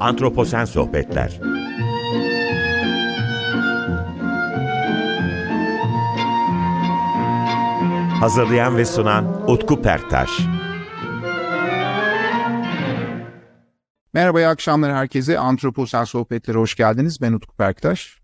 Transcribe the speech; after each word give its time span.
Antroposen 0.00 0.64
Sohbetler 0.64 1.40
Hazırlayan 8.20 8.76
ve 8.76 8.84
sunan 8.84 9.50
Utku 9.50 9.82
Perktaş 9.82 10.30
Merhaba, 14.14 14.40
iyi 14.40 14.46
akşamlar 14.46 14.94
herkese. 14.94 15.38
Antroposen 15.38 16.04
Sohbetlere 16.04 16.58
hoş 16.58 16.74
geldiniz. 16.74 17.20
Ben 17.20 17.32
Utku 17.32 17.56
Perktaş. 17.56 18.18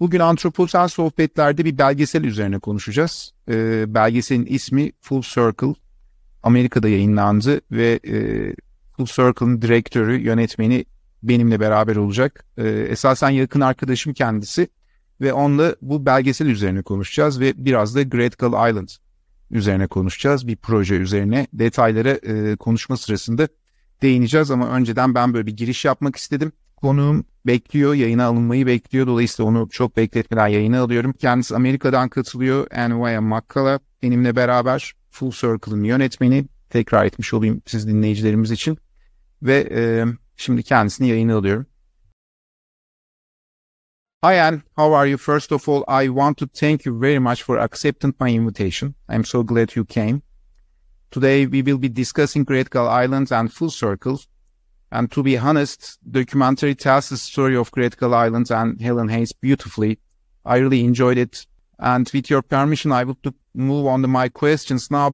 Bugün 0.00 0.20
Antroposen 0.20 0.86
Sohbetler'de 0.86 1.64
bir 1.64 1.78
belgesel 1.78 2.24
üzerine 2.24 2.58
konuşacağız. 2.58 3.32
Ee, 3.48 3.94
belgeselin 3.94 4.46
ismi 4.46 4.92
Full 5.00 5.22
Circle. 5.22 5.74
Amerika'da 6.42 6.88
yayınlandı 6.88 7.60
ve 7.70 8.00
e, 8.06 8.14
Full 8.96 9.06
Circle'ın 9.06 9.62
direktörü, 9.62 10.20
yönetmeni 10.20 10.84
benimle 11.22 11.60
beraber 11.60 11.96
olacak. 11.96 12.44
Ee, 12.58 12.68
esasen 12.68 13.30
yakın 13.30 13.60
arkadaşım 13.60 14.12
kendisi 14.12 14.68
ve 15.20 15.32
onunla 15.32 15.76
bu 15.82 16.06
belgesel 16.06 16.46
üzerine 16.46 16.82
konuşacağız 16.82 17.40
ve 17.40 17.52
biraz 17.56 17.94
da 17.94 18.02
Great 18.02 18.38
Gull 18.38 18.70
Island 18.70 18.88
üzerine 19.50 19.86
konuşacağız. 19.86 20.46
Bir 20.46 20.56
proje 20.56 20.94
üzerine 20.94 21.46
detaylara 21.52 22.10
e, 22.10 22.56
konuşma 22.56 22.96
sırasında 22.96 23.48
değineceğiz 24.02 24.50
ama 24.50 24.68
önceden 24.68 25.14
ben 25.14 25.34
böyle 25.34 25.46
bir 25.46 25.56
giriş 25.56 25.84
yapmak 25.84 26.16
istedim. 26.16 26.52
Konuğum 26.76 27.24
bekliyor, 27.46 27.94
yayına 27.94 28.24
alınmayı 28.24 28.66
bekliyor. 28.66 29.06
Dolayısıyla 29.06 29.50
onu 29.50 29.68
çok 29.70 29.96
bekletmeden 29.96 30.46
yayına 30.46 30.80
alıyorum. 30.80 31.12
Kendisi 31.12 31.56
Amerika'dan 31.56 32.08
katılıyor. 32.08 32.66
Anvaya 32.76 33.20
Makkala 33.20 33.80
benimle 34.02 34.36
beraber 34.36 34.92
Full 35.10 35.30
Circle'ın 35.30 35.84
yönetmeni. 35.84 36.44
Tekrar 36.70 37.04
etmiş 37.04 37.34
olayım 37.34 37.62
siz 37.66 37.88
dinleyicilerimiz 37.88 38.50
için. 38.50 38.78
Ve 39.42 39.68
e, 39.74 40.04
şimdi 40.40 40.62
kendisini 40.62 41.08
yayına 41.08 41.36
alıyorum. 41.36 41.66
Hi 44.22 44.40
Anne, 44.40 44.60
how 44.76 44.96
are 44.96 45.10
you? 45.10 45.18
First 45.18 45.52
of 45.52 45.68
all, 45.68 45.82
I 45.88 46.06
want 46.06 46.38
to 46.38 46.46
thank 46.46 46.86
you 46.86 47.00
very 47.00 47.18
much 47.18 47.42
for 47.42 47.58
accepting 47.58 48.14
my 48.20 48.28
invitation. 48.34 48.94
I'm 49.08 49.24
so 49.24 49.46
glad 49.46 49.76
you 49.76 49.86
came. 49.86 50.20
Today 51.10 51.46
we 51.46 51.64
will 51.64 51.82
be 51.82 51.96
discussing 51.96 52.44
Great 52.44 52.70
Gull 52.70 52.88
Island 52.88 53.32
and 53.32 53.52
Full 53.52 53.70
Circle. 53.70 54.18
And 54.92 55.10
to 55.12 55.22
be 55.22 55.38
honest, 55.38 55.98
the 56.12 56.20
documentary 56.20 56.74
tells 56.74 57.08
the 57.08 57.16
story 57.16 57.56
of 57.56 57.70
Great 57.70 57.96
Gull 57.96 58.14
Island 58.14 58.50
and 58.50 58.80
Helen 58.80 59.08
Hayes 59.08 59.32
beautifully. 59.32 59.98
I 60.44 60.58
really 60.58 60.84
enjoyed 60.84 61.18
it. 61.18 61.46
And 61.78 62.10
with 62.12 62.28
your 62.28 62.42
permission, 62.42 62.92
I 62.92 63.04
would 63.04 63.22
to 63.22 63.32
move 63.54 63.86
on 63.86 64.02
to 64.02 64.08
my 64.08 64.28
questions 64.28 64.90
now. 64.90 65.12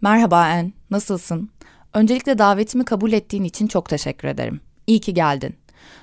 Merhaba 0.00 0.36
Anne, 0.36 0.72
nasılsın? 0.90 1.53
Öncelikle 1.94 2.38
davetimi 2.38 2.84
kabul 2.84 3.12
ettiğin 3.12 3.44
için 3.44 3.66
çok 3.66 3.88
teşekkür 3.88 4.28
ederim. 4.28 4.60
İyi 4.86 5.00
ki 5.00 5.14
geldin. 5.14 5.56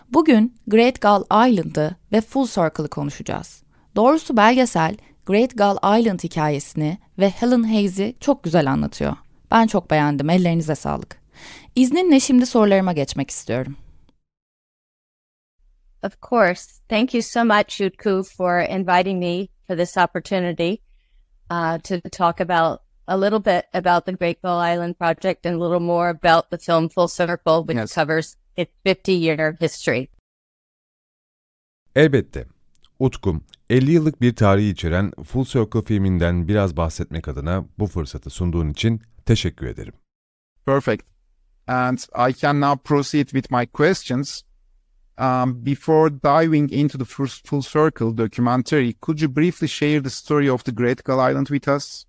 Bugün 0.09 0.56
Great 0.67 1.02
Gull 1.02 1.50
Island'ı 1.50 1.95
ve 2.11 2.22
Full 2.22 2.48
Circle'ı 2.48 2.88
konuşacağız. 2.88 3.64
Doğrusu 3.95 4.38
belgesel 4.38 4.98
Great 5.25 5.58
Gull 5.58 6.00
Island 6.00 6.20
hikayesini 6.20 6.98
ve 7.20 7.30
Helen 7.30 7.64
Hayes'i 7.64 8.16
çok 8.20 8.44
güzel 8.44 8.72
anlatıyor. 8.72 9.16
Ben 9.52 9.67
çok 9.67 9.92
beğendim, 9.92 10.30
ellerinize 10.30 10.75
sağlık. 10.75 11.22
İzninle 11.75 12.20
şimdi 12.20 12.45
sorularıma 12.45 12.94
geçmek 12.94 13.30
istiyorum. 13.30 13.76
Of 16.03 16.22
course. 16.30 16.72
Thank 16.89 17.14
you 17.14 17.23
so 17.23 17.45
much, 17.45 17.81
Utku, 17.81 18.23
for 18.38 18.59
inviting 18.59 19.23
me 19.23 19.48
for 19.67 19.78
this 19.78 19.98
opportunity 19.98 20.72
uh, 21.52 21.80
to 21.80 22.09
talk 22.11 22.42
about 22.42 22.91
a 23.12 23.17
little 23.17 23.40
bit 23.40 23.66
about 23.73 24.06
the 24.06 24.12
Great 24.14 24.42
Gull 24.42 24.59
Island 24.72 24.95
Project 24.98 25.45
and 25.45 25.56
a 25.56 25.59
little 25.59 25.80
more 25.80 26.09
about 26.09 26.50
the 26.50 26.58
film 26.58 26.90
Full 26.90 27.08
Circle, 27.08 27.64
which 27.67 27.78
Yes. 27.78 27.94
covers 27.95 28.38
its 28.56 28.72
50 28.86 29.12
year 29.14 29.58
history. 29.59 30.09
Elbette. 31.95 32.45
Utkum, 33.00 33.44
50 33.70 33.92
yıllık 33.92 34.21
bir 34.21 34.36
tarihi 34.36 34.70
içeren 34.70 35.11
Full 35.23 35.45
Circle 35.45 35.82
filminden 35.82 36.48
biraz 36.48 36.77
bahsetmek 36.77 37.27
adına 37.27 37.66
bu 37.80 37.88
fırsatı 37.88 38.30
sunduğun 38.30 38.70
için 38.70 39.02
teşekkür 39.26 39.66
ederim. 39.67 39.94
Perfect. 40.66 41.04
And 41.67 41.98
I 42.30 42.33
can 42.33 42.61
now 42.61 42.83
proceed 42.83 43.27
with 43.27 43.52
my 43.52 43.66
questions. 43.67 44.42
Um, 45.20 45.66
before 45.66 46.10
diving 46.23 46.73
into 46.73 46.98
the 46.98 47.05
first 47.05 47.48
Full 47.48 47.61
Circle 47.61 48.17
documentary, 48.17 48.94
could 49.02 49.20
you 49.21 49.36
briefly 49.36 49.67
share 49.67 50.04
the 50.04 50.10
story 50.10 50.52
of 50.52 50.64
the 50.66 50.71
Great 50.71 51.04
Gull 51.05 51.32
Island 51.32 51.48
with 51.48 51.67
us? 51.67 52.05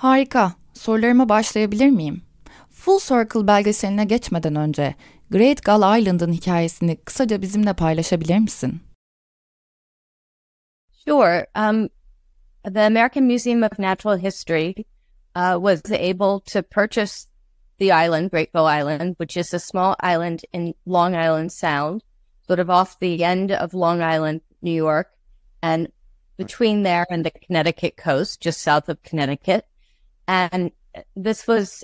Harika. 0.00 0.52
Sorularıma 0.74 1.28
başlayabilir 1.28 1.88
miyim? 1.88 2.22
Full 2.70 2.98
Circle 2.98 3.46
belgeseline 3.46 4.04
geçmeden 4.04 4.56
önce 4.56 4.94
Great 5.30 5.64
Gull 5.64 5.98
Island'ın 6.00 6.32
hikayesini 6.32 6.96
kısaca 6.96 7.42
bizimle 7.42 7.72
paylaşabilir 7.72 8.38
misin? 8.38 8.80
Sure. 11.04 11.46
Um, 11.56 11.88
the 12.74 12.82
American 12.82 13.24
Museum 13.24 13.62
of 13.62 13.78
Natural 13.78 14.18
History 14.18 14.74
uh, 15.36 15.54
was 15.54 15.92
able 15.92 16.40
to 16.52 16.62
purchase 16.62 17.28
the 17.78 17.94
island, 18.06 18.30
Great 18.30 18.52
Gull 18.52 18.66
Island, 18.80 19.16
which 19.18 19.36
is 19.36 19.54
a 19.54 19.58
small 19.58 19.94
island 20.02 20.38
in 20.52 20.74
Long 20.86 21.14
Island 21.14 21.52
Sound, 21.52 22.02
sort 22.46 22.60
of 22.60 22.70
off 22.70 22.98
the 23.00 23.24
end 23.24 23.52
of 23.52 23.74
Long 23.74 24.00
Island, 24.02 24.40
New 24.62 24.84
York, 24.84 25.06
and 25.62 25.88
between 26.38 26.84
there 26.84 27.06
and 27.10 27.24
the 27.24 27.30
Connecticut 27.46 27.96
coast, 27.96 28.40
just 28.40 28.62
south 28.62 28.88
of 28.88 29.02
Connecticut. 29.02 29.66
And 30.30 30.70
this 31.16 31.48
was 31.48 31.82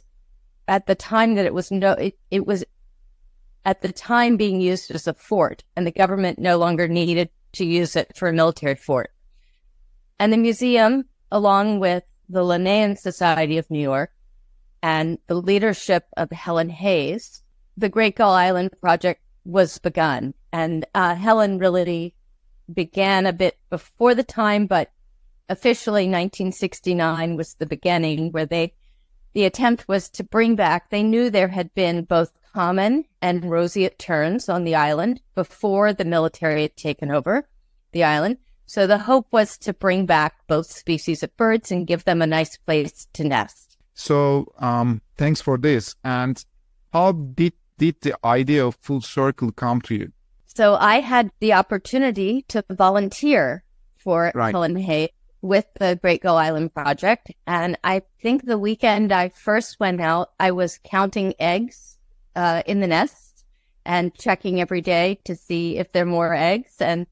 at 0.69 0.87
the 0.87 0.95
time 0.95 1.35
that 1.35 1.47
it 1.47 1.53
was 1.53 1.73
no, 1.73 1.95
it, 1.95 2.17
it 2.31 2.47
was 2.47 2.65
at 3.65 3.83
the 3.83 3.91
time 3.91 4.37
being 4.37 4.61
used 4.61 4.93
as 4.93 5.09
a 5.09 5.15
fort, 5.15 5.65
and 5.75 5.85
the 5.85 5.91
government 5.91 6.39
no 6.39 6.57
longer 6.57 6.87
needed 6.87 7.29
to 7.55 7.65
use 7.65 7.97
it 7.97 8.17
for 8.17 8.29
a 8.29 8.33
military 8.33 8.77
fort. 8.77 9.11
And 10.21 10.33
the 10.33 10.37
museum, 10.37 11.07
along 11.33 11.81
with 11.81 12.05
the 12.29 12.45
Linnean 12.45 12.97
Society 12.97 13.59
of 13.59 13.69
New 13.69 13.81
York 13.81 14.13
and 14.81 15.19
the 15.27 15.35
leadership 15.35 16.05
of 16.17 16.31
Helen 16.31 16.69
Hayes, 16.69 17.43
the 17.77 17.89
Great 17.89 18.15
Gull 18.15 18.31
Island 18.31 18.71
Project 18.81 19.23
was 19.45 19.79
begun. 19.79 20.35
And 20.53 20.87
uh, 20.95 21.17
Helen 21.17 21.59
really 21.59 22.15
began 22.73 23.27
a 23.27 23.33
bit 23.33 23.59
before 23.71 24.15
the 24.15 24.23
time, 24.23 24.69
but 24.69 24.93
officially 25.49 26.05
1969 26.05 27.37
was 27.37 27.55
the 27.55 27.67
beginning 27.67 28.33
where 28.33 28.47
they, 28.47 28.75
the 29.33 29.45
attempt 29.45 29.87
was 29.89 30.09
to 30.11 30.25
bring 30.25 30.57
back, 30.57 30.91
they 30.91 31.03
knew 31.03 31.31
there 31.31 31.49
had 31.49 31.75
been 31.75 32.05
both 32.05 32.33
common 32.53 33.05
and 33.21 33.51
roseate 33.51 33.99
terns 33.99 34.49
on 34.49 34.65
the 34.65 34.75
island 34.75 35.21
before 35.35 35.93
the 35.93 36.05
military 36.05 36.63
had 36.63 36.77
taken 36.77 37.11
over 37.11 37.49
the 37.93 38.05
island. 38.05 38.39
So 38.67 38.87
the 38.87 38.99
hope 38.99 39.27
was 39.31 39.59
to 39.59 39.73
bring 39.73 40.07
back 40.07 40.35
both 40.49 40.67
species 40.67 41.23
of 41.23 41.37
birds 41.37 41.71
and 41.71 41.87
give 41.87 42.05
them 42.05 42.23
a 42.23 42.27
nice 42.27 42.57
place 42.57 43.07
to 43.13 43.25
nest. 43.25 43.77
So, 43.95 44.53
um, 44.59 45.01
thanks 45.17 45.41
for 45.41 45.57
this. 45.57 45.95
And 46.05 46.45
how 46.93 47.13
did 47.13 47.53
did 47.79 47.97
the 48.01 48.15
idea 48.25 48.67
of 48.67 48.75
Full 48.77 49.01
Circle 49.01 49.53
come 49.53 49.81
to 49.83 49.95
you? 49.95 50.13
So 50.47 50.77
I 50.77 51.01
had 51.01 51.31
the 51.41 51.53
opportunity 51.53 52.43
to 52.49 52.65
volunteer 52.71 53.63
for 53.97 54.33
Right. 54.35 54.53
Helen 54.53 54.77
Hay 54.77 55.11
with 55.47 55.67
the 55.79 55.99
Great 56.01 56.23
Gull 56.23 56.37
Island 56.37 56.75
Project. 56.75 57.31
And 57.47 57.79
I 57.85 58.03
think 58.21 58.45
the 58.45 58.59
weekend 58.59 59.13
I 59.13 59.31
first 59.31 59.81
went 59.81 60.01
out, 60.01 60.33
I 60.39 60.51
was 60.51 60.81
counting 60.85 61.35
eggs 61.39 61.99
uh, 62.35 62.63
in 62.67 62.81
the 62.81 62.87
nest 62.87 63.45
and 63.85 64.15
checking 64.15 64.61
every 64.61 64.81
day 64.81 65.21
to 65.25 65.37
see 65.37 65.79
if 65.79 65.93
there 65.93 66.03
are 66.03 66.07
more 66.07 66.35
eggs. 66.35 66.77
And 66.81 67.07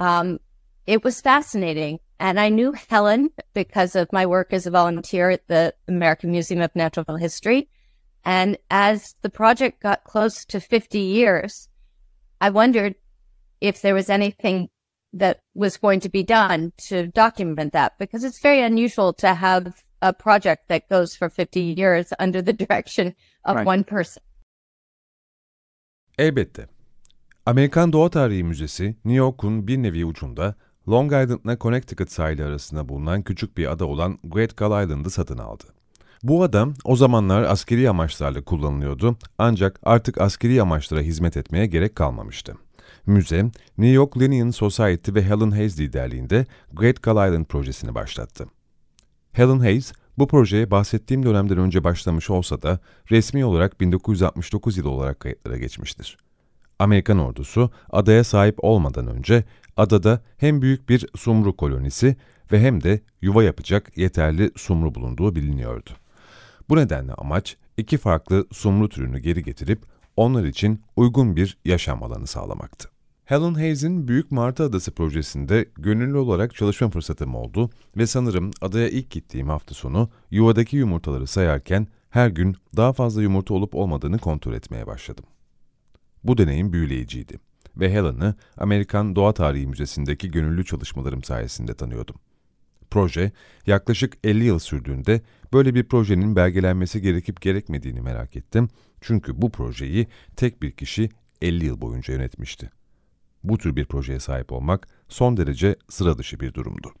um, 0.00 0.40
it 0.86 1.04
was 1.04 1.20
fascinating. 1.20 2.00
And 2.18 2.40
I 2.40 2.48
knew 2.48 2.72
Helen 2.72 3.30
because 3.52 3.96
of 3.96 4.12
my 4.12 4.26
work 4.26 4.52
as 4.52 4.66
a 4.66 4.70
volunteer 4.70 5.30
at 5.30 5.46
the 5.48 5.74
American 5.88 6.30
Museum 6.30 6.60
of 6.60 6.74
Natural 6.74 7.16
History. 7.16 7.68
And 8.24 8.56
as 8.70 9.14
the 9.22 9.30
project 9.30 9.82
got 9.82 10.04
close 10.04 10.44
to 10.46 10.60
50 10.60 10.98
years, 10.98 11.68
I 12.40 12.50
wondered 12.50 12.94
if 13.60 13.82
there 13.82 13.94
was 13.94 14.08
anything 14.08 14.68
that 15.18 15.36
was 15.54 15.76
going 15.80 16.02
to 16.02 16.08
be 16.08 16.22
done 16.28 16.72
to 16.88 16.96
document 17.16 17.72
that 17.72 17.98
because 18.00 18.24
it's 18.28 18.44
very 18.44 18.60
unusual 18.66 19.12
to 19.12 19.26
have 19.28 19.66
a 20.02 20.12
project 20.12 20.68
that 20.68 20.88
goes 20.90 21.16
for 21.16 21.28
50 21.30 21.60
years 21.60 22.06
under 22.18 22.46
the 22.46 22.52
direction 22.58 23.14
of 23.44 23.56
Right. 23.56 23.66
one 23.66 23.84
person. 23.84 24.22
Elbette. 26.18 26.68
Amerikan 27.46 27.92
Doğa 27.92 28.10
Tarihi 28.10 28.44
Müzesi, 28.44 28.96
New 29.04 29.16
York'un 29.16 29.66
bir 29.68 29.76
nevi 29.82 30.04
ucunda 30.04 30.54
Long 30.88 31.12
Island'la 31.12 31.58
Connecticut 31.58 32.10
sahili 32.10 32.44
arasında 32.44 32.88
bulunan 32.88 33.22
küçük 33.22 33.56
bir 33.56 33.72
ada 33.72 33.86
olan 33.86 34.18
Great 34.24 34.56
Gull 34.56 34.84
Island'ı 34.84 35.10
satın 35.10 35.38
aldı. 35.38 35.64
Bu 36.22 36.42
ada 36.42 36.68
o 36.84 36.96
zamanlar 36.96 37.42
askeri 37.42 37.90
amaçlarla 37.90 38.44
kullanılıyordu 38.44 39.16
ancak 39.38 39.80
artık 39.82 40.20
askeri 40.20 40.62
amaçlara 40.62 41.00
hizmet 41.00 41.36
etmeye 41.36 41.66
gerek 41.66 41.96
kalmamıştı. 41.96 42.56
Müze, 43.06 43.42
New 43.78 43.94
York 43.94 44.18
Linnean 44.18 44.50
Society 44.50 45.14
ve 45.14 45.22
Helen 45.22 45.50
Hayes 45.50 45.80
liderliğinde 45.80 46.46
Great 46.72 47.02
Gull 47.02 47.28
Island 47.28 47.44
projesini 47.44 47.94
başlattı. 47.94 48.46
Helen 49.32 49.58
Hayes, 49.58 49.92
Bu 50.18 50.28
projeye 50.28 50.70
bahsettiğim 50.70 51.22
dönemden 51.22 51.58
önce 51.58 51.84
başlamış 51.84 52.30
olsa 52.30 52.62
da 52.62 52.78
resmi 53.10 53.44
olarak 53.44 53.80
1969 53.80 54.76
yılı 54.76 54.90
olarak 54.90 55.20
kayıtlara 55.20 55.56
geçmiştir. 55.56 56.16
Amerikan 56.78 57.18
ordusu 57.18 57.70
adaya 57.90 58.24
sahip 58.24 58.64
olmadan 58.64 59.06
önce 59.06 59.44
adada 59.76 60.22
hem 60.36 60.62
büyük 60.62 60.88
bir 60.88 61.06
sumru 61.16 61.56
kolonisi 61.56 62.16
ve 62.52 62.60
hem 62.60 62.82
de 62.82 63.00
yuva 63.22 63.44
yapacak 63.44 63.98
yeterli 63.98 64.50
sumru 64.56 64.94
bulunduğu 64.94 65.34
biliniyordu. 65.34 65.90
Bu 66.68 66.76
nedenle 66.76 67.12
amaç 67.14 67.56
iki 67.76 67.98
farklı 67.98 68.46
sumru 68.52 68.88
türünü 68.88 69.18
geri 69.18 69.42
getirip 69.42 69.82
onlar 70.16 70.44
için 70.44 70.82
uygun 70.96 71.36
bir 71.36 71.58
yaşam 71.64 72.02
alanı 72.02 72.26
sağlamaktı. 72.26 72.93
Helen 73.24 73.54
Hayes'in 73.54 74.08
Büyük 74.08 74.30
Martı 74.30 74.62
Adası 74.62 74.92
projesinde 74.92 75.68
gönüllü 75.76 76.16
olarak 76.16 76.54
çalışma 76.54 76.90
fırsatım 76.90 77.34
oldu 77.34 77.70
ve 77.96 78.06
sanırım 78.06 78.50
adaya 78.60 78.88
ilk 78.88 79.10
gittiğim 79.10 79.48
hafta 79.48 79.74
sonu 79.74 80.10
yuvadaki 80.30 80.76
yumurtaları 80.76 81.26
sayarken 81.26 81.86
her 82.10 82.28
gün 82.28 82.56
daha 82.76 82.92
fazla 82.92 83.22
yumurta 83.22 83.54
olup 83.54 83.74
olmadığını 83.74 84.18
kontrol 84.18 84.54
etmeye 84.54 84.86
başladım. 84.86 85.24
Bu 86.24 86.38
deneyim 86.38 86.72
büyüleyiciydi 86.72 87.38
ve 87.76 87.92
Helen'ı 87.92 88.34
Amerikan 88.56 89.16
Doğa 89.16 89.32
Tarihi 89.32 89.66
Müzesi'ndeki 89.66 90.30
gönüllü 90.30 90.64
çalışmalarım 90.64 91.24
sayesinde 91.24 91.74
tanıyordum. 91.74 92.16
Proje 92.90 93.32
yaklaşık 93.66 94.16
50 94.24 94.44
yıl 94.44 94.58
sürdüğünde 94.58 95.20
böyle 95.52 95.74
bir 95.74 95.84
projenin 95.84 96.36
belgelenmesi 96.36 97.02
gerekip 97.02 97.40
gerekmediğini 97.40 98.00
merak 98.00 98.36
ettim. 98.36 98.68
Çünkü 99.00 99.42
bu 99.42 99.50
projeyi 99.50 100.06
tek 100.36 100.62
bir 100.62 100.70
kişi 100.70 101.08
50 101.42 101.64
yıl 101.64 101.80
boyunca 101.80 102.14
yönetmişti. 102.14 102.70
Bu 103.44 103.58
tür 103.58 103.76
bir 103.76 103.84
projeye 103.84 104.20
sahip 104.20 104.52
olmak 104.52 104.88
son 105.08 105.36
derece 105.36 105.76
sıra 105.88 106.18
dışı 106.18 106.40
bir 106.40 106.54
durumdu. 106.54 106.92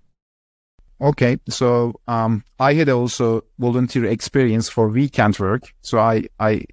Okay, 1.00 1.38
so 1.48 1.92
um, 2.08 2.42
I 2.60 2.78
had 2.78 2.88
also 2.88 3.42
volunteer 3.58 4.04
experience 4.04 4.70
for 4.70 4.94
weekend 4.94 5.34
work. 5.34 5.62
So 5.82 5.98
I 5.98 6.28
I 6.40 6.66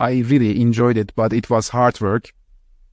I 0.00 0.22
really 0.22 0.60
enjoyed 0.62 0.96
it, 0.96 1.16
but 1.16 1.32
it 1.32 1.48
was 1.48 1.68
hard 1.68 1.94
work. 1.94 2.32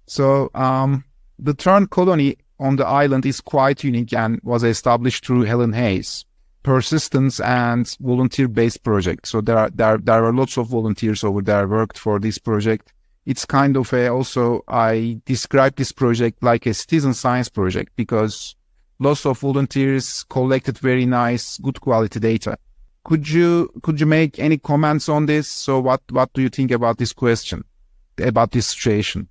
So 0.07 0.49
um, 0.55 1.03
the 1.45 1.53
Tern 1.53 1.85
colony 1.85 2.35
on 2.59 2.77
the 2.77 2.85
island 2.85 3.25
is 3.25 3.41
quite 3.41 3.83
unique 3.83 4.13
and 4.13 4.39
was 4.43 4.63
established 4.63 5.25
through 5.25 5.43
Helen 5.43 5.73
Hayes. 5.73 6.25
Persistence 6.63 7.39
and 7.39 7.95
volunteer-based 8.01 8.83
project. 8.83 9.27
So 9.27 9.41
there 9.41 9.57
are 9.57 9.69
there 9.69 9.97
there 9.97 10.25
are 10.25 10.33
lots 10.33 10.57
of 10.57 10.67
volunteers 10.67 11.23
over 11.23 11.41
there 11.41 11.67
worked 11.67 11.97
for 11.97 12.19
this 12.19 12.37
project. 12.37 12.91
It's 13.29 13.45
kind 13.45 13.77
of 13.77 13.93
a 13.93 14.07
also 14.07 14.63
I 14.67 15.21
describe 15.25 15.75
this 15.75 15.91
project 15.91 16.41
like 16.41 16.69
a 16.69 16.73
citizen 16.73 17.13
science 17.13 17.49
project 17.51 17.95
because 17.95 18.55
lots 18.99 19.25
of 19.25 19.39
volunteers 19.39 20.23
collected 20.23 20.79
very 20.79 21.05
nice, 21.05 21.59
good 21.61 21.79
quality 21.79 22.19
data. 22.19 22.57
Could 23.03 23.29
you 23.29 23.69
could 23.83 24.01
you 24.01 24.07
make 24.07 24.39
any 24.39 24.57
comments 24.57 25.09
on 25.09 25.27
this? 25.27 25.47
So 25.47 25.79
what 25.79 26.01
what 26.11 26.33
do 26.33 26.41
you 26.41 26.49
think 26.49 26.71
about 26.71 26.97
this 26.97 27.13
question, 27.13 27.63
about 28.17 28.51
this 28.51 28.67
situation? 28.67 29.27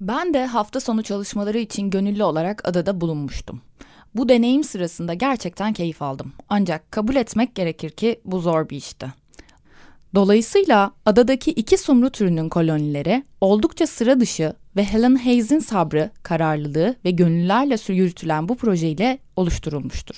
Ben 0.00 0.34
de 0.34 0.46
hafta 0.46 0.80
sonu 0.80 1.02
çalışmaları 1.02 1.58
için 1.58 1.90
gönüllü 1.90 2.22
olarak 2.22 2.68
adada 2.68 3.00
bulunmuştum. 3.00 3.60
Bu 4.14 4.28
deneyim 4.28 4.64
sırasında 4.64 5.14
gerçekten 5.14 5.72
keyif 5.72 6.02
aldım. 6.02 6.32
Ancak 6.48 6.92
kabul 6.92 7.16
etmek 7.16 7.54
gerekir 7.54 7.90
ki 7.90 8.20
bu 8.24 8.40
zor 8.40 8.68
bir 8.68 8.76
işti. 8.76 9.12
Dolayısıyla 10.14 10.92
adadaki 11.06 11.50
iki 11.50 11.78
sumru 11.78 12.10
türünün 12.10 12.48
kolonileri 12.48 13.24
oldukça 13.40 13.86
sıra 13.86 14.20
dışı 14.20 14.52
ve 14.76 14.84
Helen 14.84 15.14
Hayes'in 15.14 15.58
sabrı, 15.58 16.10
kararlılığı 16.22 16.96
ve 17.04 17.10
gönüllerle 17.10 17.94
yürütülen 17.94 18.48
bu 18.48 18.56
projeyle 18.56 19.18
oluşturulmuştur. 19.36 20.16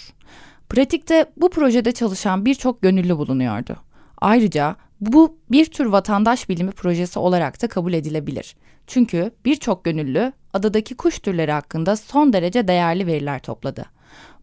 Pratikte 0.69 1.26
bu 1.37 1.50
projede 1.50 1.93
çalışan 1.93 2.44
birçok 2.44 2.82
gönüllü 2.82 3.19
bulunuyordu. 3.19 3.76
Ayrıca 4.19 4.76
bu 5.00 5.37
bir 5.50 5.64
tür 5.64 5.87
vatandaş 5.87 6.49
bilimi 6.49 6.70
projesi 6.70 7.19
olarak 7.19 7.62
da 7.62 7.69
kabul 7.69 7.93
edilebilir. 7.93 8.56
Çünkü 8.87 9.31
birçok 9.44 9.85
gönüllü 9.85 10.32
adadaki 10.52 10.94
kuş 10.94 11.19
türleri 11.19 11.52
hakkında 11.52 11.96
son 11.96 12.32
derece 12.32 12.69
değerli 12.69 13.06
veriler 13.06 13.38
topladı. 13.38 13.87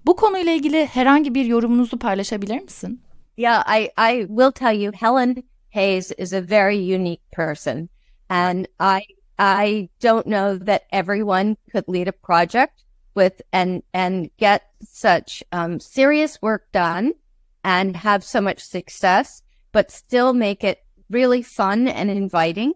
Bu 0.05 0.15
konuyla 0.15 0.51
ilgili 0.51 0.85
herhangi 0.85 1.35
bir 1.35 1.45
yorumunuzu 1.45 1.99
paylaşabilir 1.99 2.61
misin? 2.61 3.01
Yeah, 3.35 3.63
I, 3.65 3.89
I 3.97 4.25
will 4.29 4.51
tell 4.51 4.73
you, 4.73 4.91
Helen 4.91 5.43
Hayes 5.69 6.11
is 6.11 6.33
a 6.33 6.41
very 6.41 6.77
unique 6.77 7.23
person. 7.31 7.89
And 8.29 8.67
I 8.79 9.03
I 9.37 9.89
don't 9.99 10.27
know 10.27 10.57
that 10.57 10.83
everyone 10.91 11.57
could 11.71 11.87
lead 11.87 12.07
a 12.07 12.13
project 12.13 12.83
with 13.15 13.41
and 13.51 13.83
and 13.93 14.29
get 14.37 14.63
such 14.81 15.43
um, 15.51 15.79
serious 15.79 16.41
work 16.41 16.71
done 16.71 17.13
and 17.63 17.95
have 17.97 18.23
so 18.23 18.39
much 18.39 18.61
success, 18.61 19.41
but 19.71 19.91
still 19.91 20.33
make 20.33 20.63
it 20.63 20.79
really 21.09 21.41
fun 21.41 21.87
and 21.87 22.09
inviting. 22.09 22.73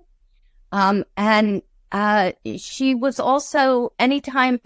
Um, 0.72 1.06
and 1.16 1.62
uh, 1.92 2.34
she 2.58 2.96
was 2.96 3.20
also, 3.20 3.94
anytime 3.98 4.60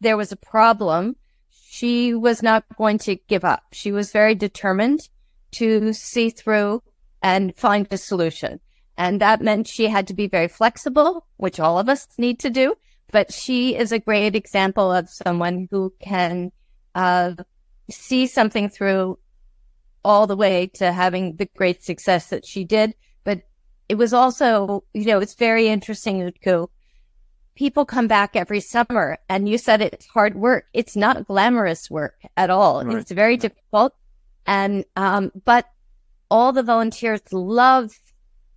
there 0.00 0.16
was 0.16 0.30
a 0.30 0.36
problem, 0.36 1.16
she 1.50 2.14
was 2.14 2.42
not 2.42 2.64
going 2.76 2.98
to 2.98 3.16
give 3.16 3.44
up. 3.44 3.62
She 3.72 3.92
was 3.92 4.12
very 4.12 4.34
determined 4.34 5.08
to 5.52 5.92
see 5.92 6.30
through 6.30 6.82
and 7.22 7.56
find 7.56 7.86
a 7.90 7.98
solution. 7.98 8.60
And 8.96 9.20
that 9.20 9.40
meant 9.40 9.68
she 9.68 9.86
had 9.86 10.08
to 10.08 10.14
be 10.14 10.26
very 10.26 10.48
flexible, 10.48 11.26
which 11.36 11.60
all 11.60 11.78
of 11.78 11.88
us 11.88 12.08
need 12.18 12.40
to 12.40 12.50
do. 12.50 12.74
But 13.10 13.32
she 13.32 13.76
is 13.76 13.92
a 13.92 13.98
great 13.98 14.34
example 14.34 14.92
of 14.92 15.08
someone 15.08 15.68
who 15.70 15.94
can 16.00 16.52
uh, 16.94 17.34
see 17.90 18.26
something 18.26 18.68
through 18.68 19.18
all 20.04 20.26
the 20.26 20.36
way 20.36 20.66
to 20.74 20.92
having 20.92 21.36
the 21.36 21.48
great 21.56 21.82
success 21.82 22.28
that 22.30 22.44
she 22.44 22.64
did. 22.64 22.94
But 23.24 23.42
it 23.88 23.94
was 23.94 24.12
also, 24.12 24.84
you 24.94 25.06
know, 25.06 25.20
it's 25.20 25.34
very 25.34 25.68
interesting, 25.68 26.20
Utku. 26.20 26.68
People 27.54 27.84
come 27.84 28.06
back 28.06 28.36
every 28.36 28.60
summer 28.60 29.18
and 29.28 29.48
you 29.48 29.58
said 29.58 29.80
it's 29.80 30.06
hard 30.06 30.34
work. 30.36 30.66
It's 30.72 30.96
not 30.96 31.26
glamorous 31.26 31.90
work 31.90 32.20
at 32.36 32.50
all. 32.50 32.84
Right. 32.84 32.98
It's 32.98 33.10
very 33.10 33.36
difficult. 33.36 33.94
And, 34.48 34.86
um, 34.96 35.30
but 35.44 35.66
all 36.30 36.52
the 36.52 36.62
volunteers 36.62 37.20
love 37.32 37.92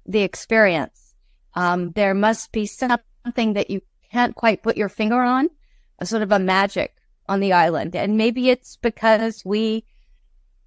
the 0.05 0.21
experience. 0.21 1.13
Um, 1.53 1.91
there 1.91 2.13
must 2.13 2.53
be 2.53 2.65
something 2.65 3.53
that 3.53 3.69
you 3.69 3.81
can't 4.09 4.33
quite 4.33 4.63
put 4.63 4.77
your 4.77 4.87
finger 4.87 5.21
on, 5.21 5.49
a 5.99 6.05
sort 6.05 6.23
of 6.23 6.31
a 6.31 6.39
magic 6.39 6.95
on 7.27 7.41
the 7.41 7.51
island. 7.51 7.93
And 7.93 8.15
maybe 8.15 8.49
it's 8.49 8.77
because 8.77 9.43
we, 9.45 9.83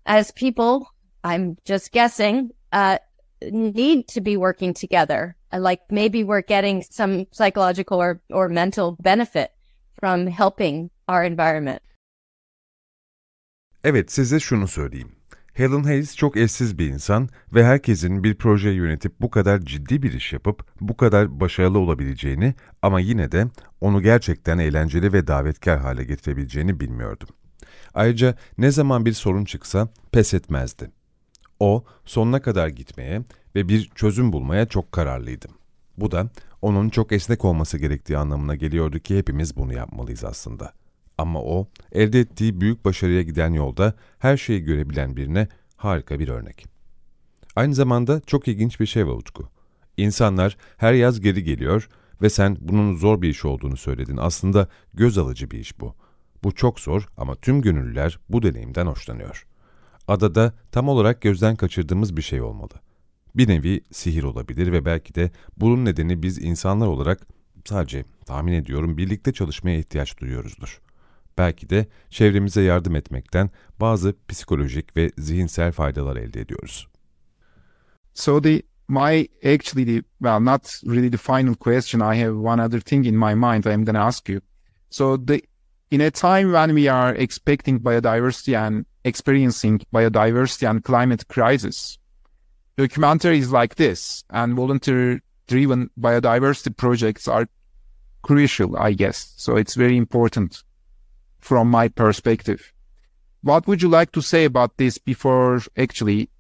as 0.05 0.31
people, 0.31 0.87
I'm 1.25 1.57
just 1.65 1.91
guessing, 1.91 2.51
uh, 2.71 2.99
need 3.43 4.09
to 4.09 4.21
be 4.21 4.37
working 4.37 4.75
together. 4.75 5.37
Like 5.51 5.81
maybe 5.91 6.23
we're 6.23 6.43
getting 6.43 6.83
some 6.83 7.27
psychological 7.33 8.01
or, 8.01 8.21
or 8.29 8.51
mental 8.51 8.99
benefit 9.01 9.53
from 9.99 10.27
helping 10.27 10.91
our 11.09 11.25
environment. 11.25 11.81
Evet, 13.85 14.13
size 14.13 14.41
şunu 14.41 14.69
söyleyeyim. 14.69 15.09
Helen 15.53 15.83
Hayes 15.83 16.17
çok 16.17 16.37
eşsiz 16.37 16.79
bir 16.79 16.87
insan 16.87 17.29
ve 17.55 17.65
herkesin 17.65 18.25
bir 18.25 18.35
proje 18.35 18.71
yönetip 18.71 19.21
bu 19.21 19.31
kadar 19.31 19.61
ciddi 19.61 20.03
bir 20.03 20.13
iş 20.13 20.33
yapıp 20.33 20.67
bu 20.81 20.97
kadar 20.97 21.41
başarılı 21.41 21.79
olabileceğini 21.79 22.55
ama 22.83 23.01
yine 23.01 23.33
de 23.33 23.47
onu 23.81 24.03
gerçekten 24.03 24.59
eğlenceli 24.59 25.13
ve 25.13 25.27
davetkar 25.27 25.79
hale 25.81 26.05
getirebileceğini 26.05 26.81
bilmiyordum. 26.81 27.29
Ayrıca 27.95 28.35
ne 28.59 28.71
zaman 28.71 29.07
bir 29.07 29.13
sorun 29.13 29.45
çıksa 29.45 29.89
pes 30.13 30.35
etmezdi. 30.35 30.91
O, 31.61 31.85
sonuna 32.05 32.43
kadar 32.43 32.69
gitmeye 32.69 33.23
ve 33.55 33.69
bir 33.69 33.91
çözüm 33.95 34.33
bulmaya 34.33 34.67
çok 34.67 34.93
kararlıydı. 34.93 35.47
Bu 35.99 36.11
da 36.11 36.31
onun 36.63 36.89
çok 36.89 37.13
esnek 37.13 37.45
olması 37.45 37.79
gerektiği 37.79 38.19
anlamına 38.19 38.55
geliyordu 38.55 38.99
ki 38.99 39.19
hepimiz 39.19 39.57
bunu 39.57 39.73
yapmalıyız 39.73 40.25
aslında.'' 40.25 40.84
Ama 41.19 41.43
o, 41.43 41.69
elde 41.93 42.21
ettiği 42.21 42.61
büyük 42.61 42.85
başarıya 42.85 43.23
giden 43.23 43.53
yolda 43.53 43.95
her 44.19 44.37
şeyi 44.37 44.61
görebilen 44.61 45.17
birine 45.17 45.49
harika 45.77 46.19
bir 46.19 46.29
örnek. 46.29 46.67
Aynı 47.57 47.75
zamanda 47.75 48.21
çok 48.27 48.49
ilginç 48.49 48.81
bir 48.81 48.87
şey 48.87 49.07
var 49.07 49.13
Utku. 49.13 49.49
İnsanlar 49.97 50.57
her 50.77 50.93
yaz 50.93 51.21
geri 51.21 51.45
geliyor 51.45 51.89
ve 52.23 52.31
sen 52.31 52.57
bunun 52.61 52.97
zor 52.97 53.23
bir 53.23 53.29
iş 53.29 53.45
olduğunu 53.45 53.77
söyledin. 53.77 54.17
Aslında 54.17 54.69
göz 54.95 55.19
alıcı 55.19 55.51
bir 55.51 55.59
iş 55.59 55.81
bu. 55.81 55.95
Bu 56.45 56.55
çok 56.55 56.81
zor 56.81 57.09
ama 57.17 57.35
tüm 57.35 57.63
gönüllüler 57.63 58.19
bu 58.29 58.43
deneyimden 58.43 58.87
hoşlanıyor. 58.87 59.47
Adada 60.09 60.55
tam 60.73 60.89
olarak 60.89 61.23
gözden 61.23 61.57
kaçırdığımız 61.57 62.17
bir 62.17 62.23
şey 62.23 62.43
olmalı. 62.43 62.73
Bir 63.35 63.49
nevi 63.49 63.81
sihir 63.93 64.23
olabilir 64.23 64.73
ve 64.73 64.85
belki 64.85 65.15
de 65.15 65.31
bunun 65.57 65.85
nedeni 65.85 66.23
biz 66.23 66.39
insanlar 66.39 66.87
olarak 66.87 67.27
sadece 67.65 68.05
tahmin 68.27 68.53
ediyorum 68.53 68.97
birlikte 68.97 69.33
çalışmaya 69.33 69.79
ihtiyaç 69.79 70.19
duyuyoruzdur 70.19 70.84
belki 71.39 71.71
de 71.71 71.87
çevremize 72.11 72.63
yardım 72.63 72.97
etmekten 72.97 73.51
bazı 73.81 74.15
psikolojik 74.29 74.97
ve 74.97 75.11
zihinsel 75.19 75.73
faydalar 75.73 76.17
elde 76.17 76.41
ediyoruz. 76.41 76.89
So 78.15 78.43
the 78.43 78.63
my 78.89 79.29
actually 79.45 79.87
the 79.87 80.03
well 80.23 80.41
not 80.41 80.81
really 80.87 81.11
the 81.11 81.17
final 81.17 81.55
question 81.55 82.15
I 82.15 82.21
have 82.23 82.35
one 82.35 82.63
other 82.63 82.81
thing 82.81 83.07
in 83.07 83.17
my 83.17 83.35
mind 83.35 83.65
I'm 83.65 83.85
going 83.85 83.97
to 83.97 84.03
ask 84.03 84.29
you. 84.29 84.41
So 84.91 85.27
the 85.27 85.43
in 85.91 86.01
a 86.01 86.11
time 86.11 86.53
when 86.53 86.75
we 86.75 86.91
are 86.91 87.15
expecting 87.15 87.81
biodiversity 87.81 88.57
and 88.57 88.87
experiencing 89.05 89.81
biodiversity 89.93 90.69
and 90.69 90.83
climate 90.83 91.29
crisis, 91.29 91.99
documentaries 92.77 93.51
like 93.53 93.75
this 93.75 94.25
and 94.31 94.55
volunteer 94.55 95.21
driven 95.47 95.91
biodiversity 96.01 96.77
projects 96.77 97.29
are 97.29 97.47
crucial, 98.23 98.77
I 98.77 98.93
guess. 98.93 99.35
So 99.37 99.57
it's 99.57 99.75
very 99.75 99.97
important 99.97 100.63
from 101.45 101.69
my 101.69 101.89
perspective. 101.89 102.73
What 103.43 103.67
would 103.67 103.83
you 103.83 103.91
like 103.91 104.13
to 104.13 104.23
say 104.23 104.47
about 104.47 104.79
this 104.79 104.97
before 104.97 105.61
actually 105.77 106.31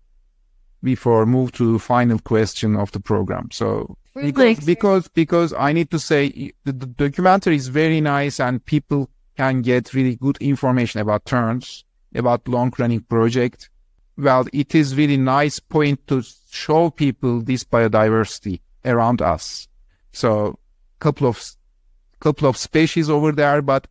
before 0.82 1.26
move 1.26 1.52
to 1.52 1.78
final 1.78 2.18
question 2.18 2.74
of 2.74 2.90
the 2.92 3.00
program? 3.00 3.50
So 3.52 3.98
because 4.14 4.60
because 4.64 5.08
because 5.08 5.52
I 5.52 5.74
need 5.74 5.90
to 5.90 5.98
say 5.98 6.52
the, 6.64 6.72
the 6.72 6.86
documentary 6.86 7.56
is 7.56 7.68
very 7.68 8.00
nice 8.00 8.40
and 8.40 8.64
people 8.64 9.10
can 9.36 9.60
get 9.60 9.92
really 9.92 10.16
good 10.16 10.38
information 10.38 11.02
about 11.02 11.26
terns, 11.26 11.84
about 12.14 12.48
long 12.48 12.72
running 12.78 13.02
project. 13.02 13.68
Well, 14.16 14.46
it 14.54 14.74
is 14.74 14.96
really 14.96 15.18
nice 15.18 15.60
point 15.60 16.06
to 16.06 16.22
show 16.50 16.88
people 16.88 17.42
this 17.42 17.62
biodiversity 17.62 18.60
around 18.86 19.20
us. 19.20 19.68
So 20.12 20.58
couple 20.98 21.26
of 21.26 21.38
couple 22.20 22.48
of 22.48 22.56
species 22.56 23.10
over 23.10 23.32
there, 23.32 23.60
but 23.60 23.86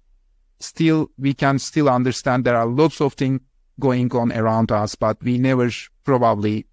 still 0.63 1.10
we 1.17 1.34
can 1.34 1.60
still 1.60 1.89
understand 1.89 2.46
there 2.46 2.58
are 2.58 2.65
lots 2.65 3.01
of 3.01 3.13
things 3.13 3.41
going 3.79 4.12
on 4.15 4.32
around 4.32 4.72
us, 4.72 4.96
but 4.96 5.22
we 5.24 5.38
never 5.38 5.70
probably 6.03 6.65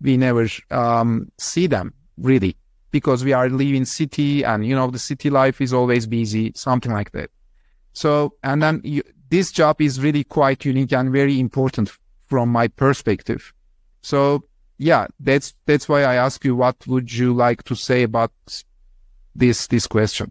we 0.00 0.16
never 0.16 0.48
um, 0.70 1.30
see 1.38 1.66
them 1.66 1.92
really 2.18 2.56
because 2.90 3.24
we 3.24 3.32
are 3.32 3.48
living 3.48 3.84
city 3.84 4.44
and 4.44 4.66
you 4.66 4.74
know 4.74 4.90
the 4.90 4.98
city 4.98 5.30
life 5.30 5.60
is 5.60 5.72
always 5.72 6.06
busy, 6.06 6.52
something 6.54 6.92
like 6.92 7.12
that. 7.12 7.30
So 7.92 8.34
and 8.42 8.62
then 8.62 8.80
you, 8.84 9.02
this 9.30 9.52
job 9.52 9.80
is 9.80 10.00
really 10.00 10.24
quite 10.24 10.64
unique 10.64 10.92
and 10.92 11.12
very 11.12 11.38
important 11.38 11.90
from 12.26 12.48
my 12.50 12.68
perspective. 12.68 13.52
So 14.02 14.44
yeah, 14.78 15.06
that's 15.20 15.54
that's 15.66 15.88
why 15.88 16.02
I 16.02 16.14
ask 16.14 16.44
you 16.44 16.54
what 16.54 16.86
would 16.86 17.12
you 17.12 17.34
like 17.34 17.62
to 17.64 17.74
say 17.74 18.02
about 18.02 18.32
this 19.34 19.66
this 19.66 19.86
question. 19.86 20.30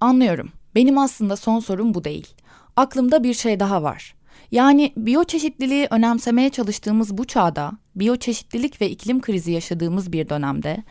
Anlıyorum. 0.00 0.55
Benim 0.76 0.98
aslında 0.98 1.36
son 1.36 1.60
sorum 1.60 1.94
bu 1.94 2.04
değil. 2.04 2.34
Aklımda 2.76 3.22
bir 3.22 3.34
şey 3.34 3.60
daha 3.60 3.82
var. 3.82 4.14
Yani 4.50 4.92
biyoçeşitliliği 4.96 5.86
önemsemeye 5.90 6.50
çalıştığımız 6.50 7.18
bu 7.18 7.24
çağda, 7.24 7.72
biyoçeşitlilik 7.94 8.80
ve 8.80 8.90
iklim 8.90 9.20
krizi 9.20 9.52
yaşadığımız 9.52 10.12
bir 10.12 10.28
dönemde, 10.28 10.82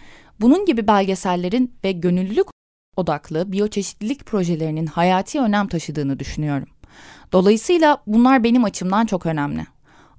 bunun 0.41 0.65
gibi 0.65 0.87
belgesellerin 0.87 1.73
ve 1.83 1.91
gönüllülük 1.91 2.47
odaklı 2.97 3.51
biyoçeşitlilik 3.51 4.25
projelerinin 4.25 4.85
hayati 4.85 5.39
önem 5.39 5.67
taşıdığını 5.67 6.19
düşünüyorum. 6.19 6.67
Dolayısıyla 7.31 7.97
bunlar 8.07 8.43
benim 8.43 8.63
açımdan 8.63 9.05
çok 9.05 9.25
önemli. 9.25 9.65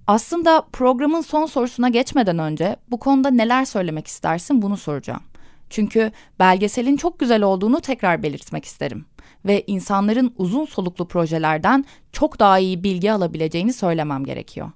Aslında 0.06 0.62
programın 0.72 1.20
son 1.20 1.46
sorusuna 1.46 1.88
geçmeden 1.88 2.38
önce 2.38 2.76
bu 2.90 2.98
konuda 2.98 3.30
neler 3.30 3.64
söylemek 3.64 4.06
istersin 4.06 4.62
bunu 4.62 4.76
soracağım. 4.76 5.22
Çünkü 5.70 6.12
belgeselin 6.38 6.96
çok 6.96 7.18
güzel 7.18 7.42
olduğunu 7.42 7.80
tekrar 7.80 8.22
belirtmek 8.22 8.64
isterim 8.64 9.04
ve 9.44 9.64
insanların 9.66 10.34
uzun 10.36 10.64
soluklu 10.64 11.08
projelerden 11.08 11.84
çok 12.12 12.38
daha 12.38 12.58
iyi 12.58 12.84
bilgi 12.84 13.12
alabileceğini 13.12 13.72
söylemem 13.72 14.24
gerekiyor. 14.24 14.70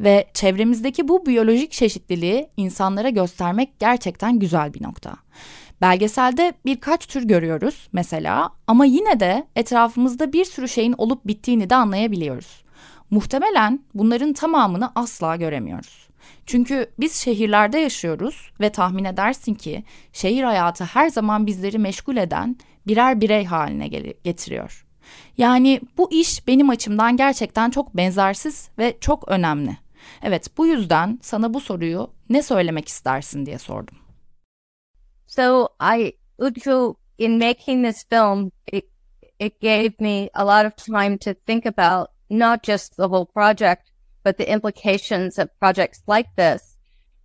Ve 0.00 0.26
çevremizdeki 0.34 1.08
bu 1.08 1.26
biyolojik 1.26 1.72
çeşitliliği 1.72 2.48
insanlara 2.56 3.08
göstermek 3.08 3.80
gerçekten 3.80 4.38
güzel 4.38 4.74
bir 4.74 4.82
nokta. 4.82 5.16
Belgeselde 5.80 6.52
birkaç 6.66 7.06
tür 7.06 7.22
görüyoruz 7.22 7.88
mesela 7.92 8.50
ama 8.66 8.84
yine 8.84 9.20
de 9.20 9.46
etrafımızda 9.56 10.32
bir 10.32 10.44
sürü 10.44 10.68
şeyin 10.68 10.94
olup 10.98 11.26
bittiğini 11.26 11.70
de 11.70 11.76
anlayabiliyoruz. 11.76 12.64
Muhtemelen 13.10 13.80
bunların 13.94 14.32
tamamını 14.32 14.92
asla 14.94 15.36
göremiyoruz. 15.36 16.01
Çünkü 16.46 16.90
biz 17.00 17.16
şehirlerde 17.16 17.78
yaşıyoruz 17.78 18.52
ve 18.60 18.72
tahmin 18.72 19.04
edersin 19.04 19.54
ki 19.54 19.84
şehir 20.12 20.42
hayatı 20.42 20.84
her 20.84 21.08
zaman 21.08 21.46
bizleri 21.46 21.78
meşgul 21.78 22.16
eden 22.16 22.56
birer 22.86 23.20
birey 23.20 23.44
haline 23.44 23.88
getiriyor. 24.24 24.86
Yani 25.38 25.80
bu 25.98 26.12
iş 26.12 26.46
benim 26.46 26.70
açımdan 26.70 27.16
gerçekten 27.16 27.70
çok 27.70 27.96
benzersiz 27.96 28.68
ve 28.78 28.96
çok 29.00 29.28
önemli. 29.28 29.76
Evet 30.22 30.58
bu 30.58 30.66
yüzden 30.66 31.18
sana 31.22 31.54
bu 31.54 31.60
soruyu 31.60 32.10
ne 32.30 32.42
söylemek 32.42 32.88
istersin 32.88 33.46
diye 33.46 33.58
sordum. 33.58 33.96
So 35.26 35.68
I, 35.96 36.12
Utku, 36.38 36.96
in 37.18 37.38
making 37.38 37.86
this 37.86 38.04
film, 38.08 38.50
it, 38.72 38.84
it 39.38 39.60
gave 39.60 39.92
me 39.98 40.28
a 40.34 40.44
lot 40.46 40.66
of 40.66 40.76
time 40.76 41.18
to 41.18 41.34
think 41.46 41.66
about 41.66 42.08
not 42.30 42.62
just 42.62 42.96
the 42.96 43.02
whole 43.02 43.26
project, 43.26 43.91
but 44.22 44.38
the 44.38 44.50
implications 44.50 45.38
of 45.38 45.58
projects 45.58 46.02
like 46.06 46.34
this. 46.36 46.76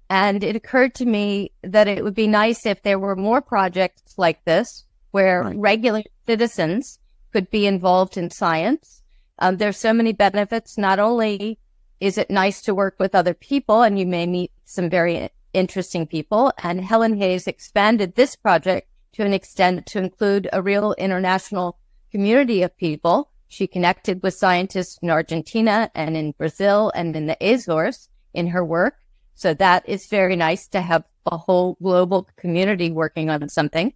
And 0.10 0.44
it 0.44 0.56
occurred 0.56 0.96
to 0.96 1.06
me 1.06 1.52
that 1.64 1.88
it 1.88 2.04
would 2.04 2.16
be 2.16 2.28
nice 2.28 2.66
if 2.66 2.82
there 2.82 3.00
were 3.00 3.16
more 3.16 3.42
projects 3.42 4.18
like 4.18 4.44
this 4.46 4.86
where 5.12 5.44
right. 5.44 5.58
regular 5.58 6.04
citizens 6.26 7.00
could 7.34 7.50
be 7.50 7.68
involved 7.68 8.18
in 8.18 8.30
science. 8.30 9.02
Um, 9.40 9.58
there's 9.58 9.78
so 9.78 9.94
many 9.94 10.14
benefits. 10.14 10.78
Not 10.78 11.00
only 11.00 11.60
is 12.00 12.18
it 12.18 12.30
nice 12.30 12.62
to 12.62 12.76
work 12.76 12.96
with 13.00 13.16
other 13.16 13.34
people 13.34 13.82
and 13.82 14.00
you 14.00 14.06
may 14.06 14.26
meet 14.26 14.52
some 14.66 14.90
very 14.90 15.30
interesting 15.54 16.08
people. 16.08 16.52
And 16.64 16.82
Helen 16.82 17.18
Hayes 17.18 17.48
expanded 17.48 18.16
this 18.16 18.36
project 18.36 18.88
to 19.14 19.24
an 19.24 19.34
extent 19.34 19.86
to 19.88 20.00
include 20.00 20.48
a 20.54 20.62
real 20.62 20.94
international 20.94 21.78
community 22.12 22.62
of 22.62 22.78
people 22.78 23.30
she 23.48 23.68
connected 23.68 24.22
with 24.24 24.34
scientists 24.34 25.00
in 25.02 25.10
Argentina 25.10 25.90
and 25.96 26.18
in 26.18 26.32
Brazil 26.32 26.92
and 26.96 27.16
in 27.16 27.28
the 27.28 27.38
Azores 27.42 28.10
in 28.34 28.48
her 28.48 28.64
work. 28.64 28.96
So 29.36 29.54
that 29.54 29.88
is 29.88 30.08
very 30.08 30.36
nice 30.36 30.68
to 30.70 30.82
have 30.82 31.04
a 31.26 31.38
whole 31.38 31.78
global 31.82 32.28
community 32.38 32.92
working 32.92 33.30
on 33.30 33.48
something. 33.50 33.94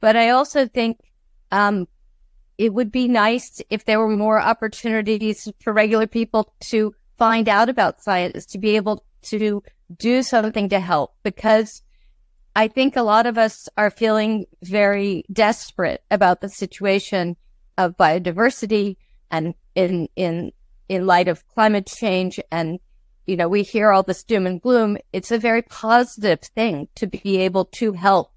But 0.00 0.16
I 0.16 0.30
also 0.30 0.66
think 0.66 1.00
um, 1.50 1.88
it 2.58 2.72
would 2.72 2.92
be 2.92 3.08
nice 3.08 3.60
if 3.70 3.84
there 3.84 3.98
were 3.98 4.16
more 4.16 4.40
opportunities 4.40 5.48
for 5.60 5.72
regular 5.72 6.06
people 6.06 6.54
to 6.60 6.94
find 7.18 7.48
out 7.48 7.68
about 7.68 8.02
science, 8.02 8.46
to 8.46 8.58
be 8.58 8.76
able 8.76 9.04
to 9.22 9.62
do 9.96 10.22
something 10.22 10.68
to 10.68 10.80
help 10.80 11.14
because 11.22 11.82
I 12.54 12.68
think 12.68 12.96
a 12.96 13.02
lot 13.02 13.26
of 13.26 13.36
us 13.36 13.68
are 13.76 13.90
feeling 13.90 14.46
very 14.62 15.24
desperate 15.30 16.02
about 16.10 16.40
the 16.40 16.48
situation 16.48 17.36
of 17.78 17.96
biodiversity 17.96 18.96
and 19.30 19.54
in 19.74 20.08
in 20.16 20.52
in 20.88 21.06
light 21.06 21.28
of 21.28 21.46
climate 21.48 21.86
change 21.86 22.40
and 22.50 22.78
you 23.26 23.36
know 23.36 23.48
we 23.48 23.62
hear 23.62 23.90
all 23.90 24.02
this 24.02 24.24
doom 24.24 24.46
and 24.46 24.62
gloom 24.62 24.96
it's 25.12 25.30
a 25.30 25.38
very 25.38 25.62
positive 25.62 26.40
thing 26.40 26.88
to 26.94 27.06
be 27.06 27.38
able 27.38 27.64
to 27.64 27.92
help 27.92 28.32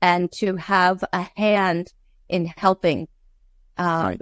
and 0.00 0.30
to 0.32 0.56
have 0.56 1.04
a 1.12 1.28
hand 1.36 1.92
in 2.28 2.46
helping 2.46 3.06
um, 3.78 4.06
right. 4.06 4.20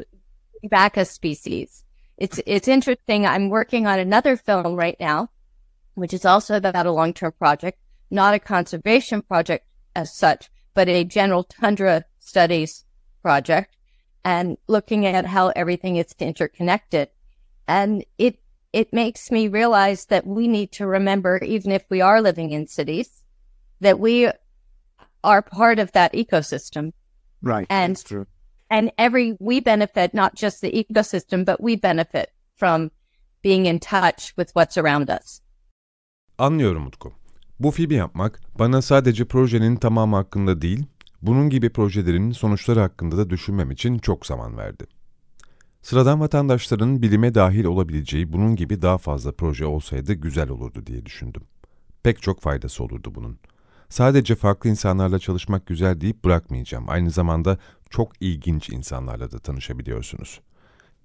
back 0.65 0.97
a 0.97 1.05
species 1.05 1.85
it's 2.17 2.41
it's 2.47 2.69
interesting 2.69 3.27
i'm 3.27 3.49
working 3.49 3.87
on 3.87 3.99
another 3.99 4.37
film 4.37 4.77
right 4.77 4.97
now 5.00 5.29
which 5.95 6.15
is 6.15 6.25
also 6.25 6.57
about 6.57 6.87
a 6.87 6.93
long-term 6.93 7.33
project 7.39 7.79
not 8.11 8.35
a 8.35 8.39
conservation 8.39 9.23
project 9.23 9.67
as 9.97 10.15
such 10.17 10.50
but 10.75 10.89
a 10.89 11.05
general 11.05 11.45
tundra 11.45 12.05
studies 12.19 12.85
project 13.23 13.75
and 14.25 14.57
looking 14.69 15.07
at 15.07 15.27
how 15.27 15.49
everything 15.49 15.97
is 15.97 16.15
interconnected. 16.19 17.09
And 17.67 18.05
it, 18.19 18.39
it 18.73 18.93
makes 18.93 19.31
me 19.31 19.49
realize 19.49 20.07
that 20.07 20.27
we 20.27 20.49
need 20.49 20.73
to 20.73 20.87
remember, 20.87 21.39
even 21.43 21.73
if 21.73 21.85
we 21.91 22.00
are 22.00 22.21
living 22.21 22.50
in 22.50 22.67
cities, 22.67 23.25
that 23.81 23.99
we 23.99 24.31
are 25.25 25.43
part 25.43 25.79
of 25.79 25.93
that 25.93 26.12
ecosystem. 26.12 26.93
Right. 27.43 27.67
And, 27.71 27.97
That's 27.97 28.03
true. 28.03 28.27
and 28.71 28.91
every, 28.99 29.37
we 29.41 29.61
benefit 29.61 30.15
not 30.15 30.35
just 30.35 30.61
the 30.61 30.73
ecosystem, 30.73 31.45
but 31.45 31.61
we 31.61 31.77
benefit 31.77 32.31
from 32.57 32.91
being 33.43 33.67
in 33.67 33.79
touch 33.79 34.35
with 34.37 34.50
what's 34.55 34.77
around 34.77 35.11
us. 35.11 35.41
Anlıyorum 36.39 36.87
Utku. 36.87 37.12
Bu 37.61 37.71
filmi 37.71 37.95
yapmak 37.95 38.41
bana 38.59 38.83
sadece 38.83 39.25
projenin 39.25 39.77
tamamı 39.77 40.17
hakkında 40.17 40.62
değil, 40.62 40.85
Bunun 41.23 41.50
gibi 41.50 41.71
projelerin 41.71 42.33
sonuçları 42.33 42.81
hakkında 42.81 43.17
da 43.17 43.31
düşünmem 43.31 43.71
için 43.71 43.99
çok 43.99 44.27
zaman 44.27 44.57
verdi. 44.57 44.85
Sıradan 45.83 46.21
vatandaşların 46.21 47.03
bilime 47.03 47.35
dahil 47.35 47.65
olabileceği 47.65 48.33
bunun 48.33 48.57
gibi 48.57 48.83
daha 48.83 48.99
fazla 48.99 49.33
proje 49.33 49.67
olsaydı 49.67 50.12
güzel 50.12 50.49
olurdu 50.49 50.87
diye 50.87 51.07
düşündüm. 51.07 51.43
Pek 52.03 52.23
çok 52.23 52.41
faydası 52.41 52.85
olurdu 52.85 53.15
bunun. 53.15 53.39
Sadece 53.89 54.35
farklı 54.35 54.71
insanlarla 54.71 55.19
çalışmak 55.19 55.67
güzel 55.67 56.00
deyip 56.00 56.25
bırakmayacağım. 56.25 56.85
Aynı 56.89 57.11
zamanda 57.11 57.59
çok 57.91 58.12
ilginç 58.21 58.71
insanlarla 58.71 59.31
da 59.31 59.39
tanışabiliyorsunuz. 59.39 60.41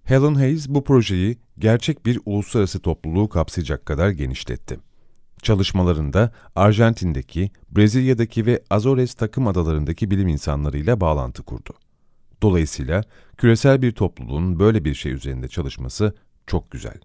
Helen 0.03 0.35
Hayes 0.35 0.69
bu 0.69 0.83
projeyi 0.83 1.37
gerçek 1.59 2.05
bir 2.05 2.19
uluslararası 2.25 2.79
topluluğu 2.79 3.29
kapsayacak 3.29 3.85
kadar 3.85 4.09
genişletti. 4.09 4.79
Çalışmalarında 5.45 6.31
Arjantin'deki, 6.55 7.51
Brezilya'daki 7.71 8.45
ve 8.45 8.63
Azores 8.69 9.13
takım 9.13 9.47
adalarındaki 9.47 10.11
bilim 10.11 10.27
insanlarıyla 10.27 11.01
bağlantı 11.01 11.43
kurdu. 11.43 11.73
Dolayısıyla 12.41 13.03
küresel 13.37 13.81
bir 13.81 13.91
topluluğun 13.91 14.59
böyle 14.59 14.85
bir 14.85 14.93
şey 14.93 15.11
üzerinde 15.11 15.47
çalışması 15.47 16.15
çok 16.47 16.71
güzel. 16.71 16.99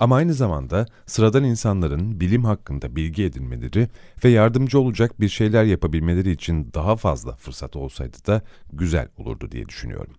Ama 0.00 0.16
aynı 0.16 0.34
zamanda 0.34 0.86
sıradan 1.06 1.44
insanların 1.44 2.20
bilim 2.20 2.44
hakkında 2.44 2.96
bilgi 2.96 3.24
edinmeleri 3.24 3.88
ve 4.24 4.28
yardımcı 4.28 4.80
olacak 4.80 5.20
bir 5.20 5.28
şeyler 5.28 5.64
yapabilmeleri 5.64 6.30
için 6.30 6.70
daha 6.74 6.96
fazla 6.96 7.36
fırsat 7.36 7.76
olsaydı 7.76 8.16
da 8.26 8.42
güzel 8.72 9.08
olurdu 9.16 9.50
diye 9.50 9.68
düşünüyorum. 9.68 10.14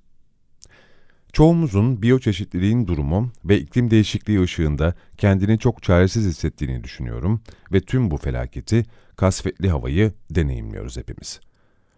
Çoğumuzun 1.33 2.01
biyoçeşitliliğin 2.01 2.87
durumu 2.87 3.31
ve 3.45 3.59
iklim 3.59 3.91
değişikliği 3.91 4.41
ışığında 4.41 4.93
kendini 5.17 5.59
çok 5.59 5.83
çaresiz 5.83 6.25
hissettiğini 6.25 6.83
düşünüyorum 6.83 7.41
ve 7.71 7.81
tüm 7.81 8.11
bu 8.11 8.17
felaketi, 8.17 8.85
kasvetli 9.15 9.69
havayı 9.69 10.13
deneyimliyoruz 10.29 10.97
hepimiz. 10.97 11.39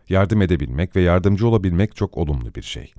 Yardım 0.10 0.42
edebilmek 0.42 0.96
ve 0.96 1.02
yardımcı 1.02 1.48
olabilmek 1.48 1.96
çok 1.96 2.18
olumlu 2.18 2.56
bir 2.56 2.62
şey. 2.62 2.94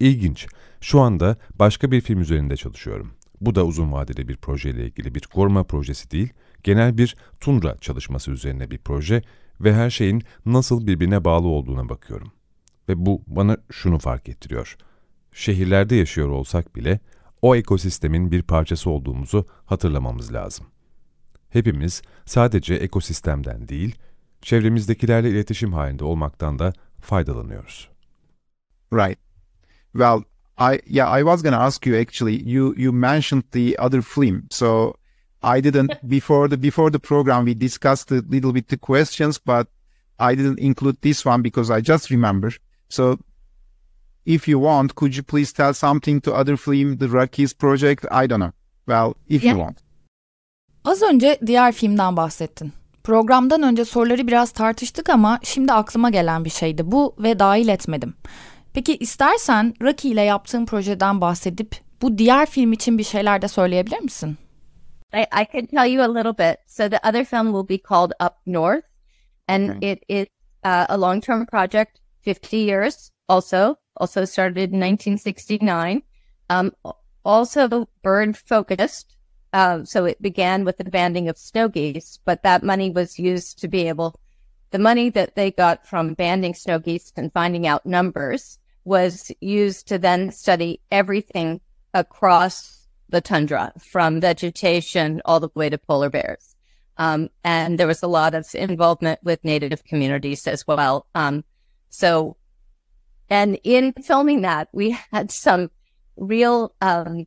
İlginç, 0.00 0.46
şu 0.80 1.00
anda 1.00 1.36
başka 1.54 1.90
bir 1.90 2.00
film 2.00 2.20
üzerinde 2.20 2.56
çalışıyorum. 2.56 3.12
Bu 3.40 3.54
da 3.54 3.64
uzun 3.64 3.92
vadeli 3.92 4.28
bir 4.28 4.36
projeyle 4.36 4.86
ilgili 4.86 5.14
bir 5.14 5.20
koruma 5.20 5.64
projesi 5.64 6.10
değil, 6.10 6.32
genel 6.62 6.98
bir 6.98 7.16
tundra 7.40 7.76
çalışması 7.76 8.30
üzerine 8.30 8.70
bir 8.70 8.78
proje 8.78 9.22
ve 9.60 9.74
her 9.74 9.90
şeyin 9.90 10.22
nasıl 10.46 10.86
birbirine 10.86 11.24
bağlı 11.24 11.48
olduğuna 11.48 11.88
bakıyorum. 11.88 12.32
Ve 12.88 13.06
bu 13.06 13.22
bana 13.26 13.56
şunu 13.70 13.98
fark 13.98 14.28
ettiriyor. 14.28 14.76
Şehirlerde 15.32 15.96
yaşıyor 15.96 16.28
olsak 16.28 16.76
bile 16.76 17.00
o 17.42 17.56
ekosistemin 17.56 18.30
bir 18.30 18.42
parçası 18.42 18.90
olduğumuzu 18.90 19.46
hatırlamamız 19.66 20.32
lazım. 20.32 20.66
Hepimiz 21.50 22.02
sadece 22.26 22.74
ekosistemden 22.74 23.68
değil, 23.68 23.98
çevremizdekilerle 24.42 25.30
iletişim 25.30 25.72
halinde 25.72 26.04
olmaktan 26.04 26.58
da 26.58 26.72
faydalanıyoruz. 27.00 27.90
Right. 28.92 29.18
Well, 29.92 30.22
I 30.58 30.80
yeah, 30.86 31.18
I 31.20 31.20
was 31.20 31.42
gonna 31.42 31.64
ask 31.64 31.86
you 31.86 32.00
actually. 32.00 32.50
You 32.50 32.74
you 32.76 32.92
mentioned 32.92 33.44
the 33.52 33.76
other 33.78 34.02
film, 34.02 34.46
so 34.50 34.94
I 35.42 35.64
didn't 35.64 35.90
before 36.10 36.48
the 36.48 36.62
before 36.62 36.92
the 36.92 36.98
program 36.98 37.46
we 37.46 37.60
discussed 37.60 38.12
a 38.12 38.22
little 38.32 38.54
bit 38.54 38.68
the 38.68 38.76
questions, 38.76 39.38
but 39.38 39.66
I 40.18 40.36
didn't 40.36 40.58
include 40.58 40.96
this 41.00 41.26
one 41.26 41.42
because 41.42 41.70
I 41.70 41.80
just 41.80 42.10
remember. 42.10 42.52
So 42.88 43.18
if 44.26 44.48
you 44.48 44.60
want, 44.60 44.94
could 44.94 45.14
you 45.16 45.24
please 45.24 45.52
tell 45.54 45.72
something 45.74 46.22
to 46.24 46.32
other 46.34 46.56
film, 46.56 46.98
the 46.98 47.08
Rockies 47.08 47.54
project? 47.54 48.04
I 48.04 48.26
don't 48.30 48.40
know. 48.40 48.52
Well, 48.86 49.14
if 49.36 49.44
Yeah. 49.44 49.56
you 49.56 49.66
want. 49.66 49.78
Az 50.84 51.02
önce 51.02 51.38
diğer 51.46 51.72
filmden 51.72 52.16
bahsettin. 52.16 52.72
Programdan 53.04 53.62
önce 53.62 53.84
soruları 53.84 54.26
biraz 54.26 54.50
tartıştık 54.52 55.08
ama 55.10 55.38
şimdi 55.42 55.72
aklıma 55.72 56.10
gelen 56.10 56.44
bir 56.44 56.50
şeydi 56.50 56.90
bu 56.90 57.14
ve 57.18 57.38
dahil 57.38 57.68
etmedim. 57.68 58.14
Peki 58.74 58.96
istersen 58.96 59.74
Rocky 59.82 60.12
ile 60.12 60.20
yaptığın 60.22 60.66
projeden 60.66 61.20
bahsedip 61.20 61.76
bu 62.02 62.18
diğer 62.18 62.46
film 62.46 62.72
için 62.72 62.98
bir 62.98 63.04
şeyler 63.04 63.42
de 63.42 63.48
söyleyebilir 63.48 63.98
misin? 64.00 64.36
I, 65.14 65.20
I 65.20 65.46
can 65.52 65.66
tell 65.66 65.92
you 65.92 66.04
a 66.04 66.14
little 66.14 66.38
bit. 66.38 66.56
So 66.66 66.88
the 66.90 66.98
other 67.08 67.24
film 67.24 67.46
will 67.52 67.68
be 67.68 67.82
called 67.88 68.12
Up 68.26 68.32
North, 68.46 68.84
and 69.48 69.68
Okay. 69.70 69.92
it 69.92 70.02
is 70.08 70.26
uh, 70.64 70.84
a 70.88 71.00
long-term 71.00 71.46
project, 71.46 71.98
50 72.26 72.56
years. 72.56 73.10
Also, 73.28 73.76
also 73.96 74.24
started 74.24 74.72
in 74.72 74.80
1969. 74.80 76.02
Um, 76.48 76.72
also 77.24 77.88
bird 78.02 78.36
focused. 78.36 79.16
Uh, 79.52 79.84
so 79.84 80.04
it 80.04 80.20
began 80.22 80.64
with 80.64 80.78
the 80.78 80.84
banding 80.84 81.28
of 81.28 81.36
snow 81.36 81.68
geese, 81.68 82.20
but 82.24 82.42
that 82.42 82.62
money 82.62 82.90
was 82.90 83.18
used 83.18 83.58
to 83.60 83.68
be 83.68 83.88
able, 83.88 84.18
the 84.70 84.78
money 84.78 85.10
that 85.10 85.34
they 85.34 85.50
got 85.50 85.86
from 85.86 86.14
banding 86.14 86.54
snow 86.54 86.78
geese 86.78 87.12
and 87.16 87.32
finding 87.32 87.66
out 87.66 87.84
numbers 87.84 88.58
was 88.84 89.32
used 89.40 89.88
to 89.88 89.98
then 89.98 90.30
study 90.30 90.80
everything 90.90 91.60
across 91.94 92.86
the 93.08 93.20
tundra 93.20 93.72
from 93.78 94.20
vegetation 94.20 95.20
all 95.24 95.40
the 95.40 95.50
way 95.54 95.68
to 95.68 95.78
polar 95.78 96.10
bears. 96.10 96.54
Um, 96.96 97.30
and 97.42 97.78
there 97.78 97.86
was 97.86 98.02
a 98.02 98.08
lot 98.08 98.34
of 98.34 98.46
involvement 98.54 99.20
with 99.22 99.42
native 99.44 99.84
communities 99.84 100.46
as 100.46 100.66
well. 100.66 101.06
Um, 101.14 101.44
so, 101.88 102.36
and 103.30 103.58
in 103.64 103.92
filming 104.02 104.42
that, 104.42 104.68
we 104.72 104.98
had 105.12 105.30
some 105.30 105.70
real, 106.16 106.74
um, 106.80 107.26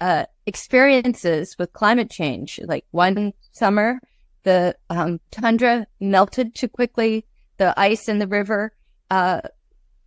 uh, 0.00 0.24
experiences 0.46 1.56
with 1.58 1.72
climate 1.72 2.10
change. 2.10 2.60
Like 2.64 2.84
one 2.92 3.32
summer, 3.52 4.00
the, 4.44 4.76
um, 4.88 5.20
tundra 5.30 5.86
melted 6.00 6.54
too 6.54 6.68
quickly. 6.68 7.26
The 7.56 7.74
ice 7.78 8.08
in 8.08 8.18
the 8.18 8.28
river, 8.28 8.72
uh, 9.10 9.40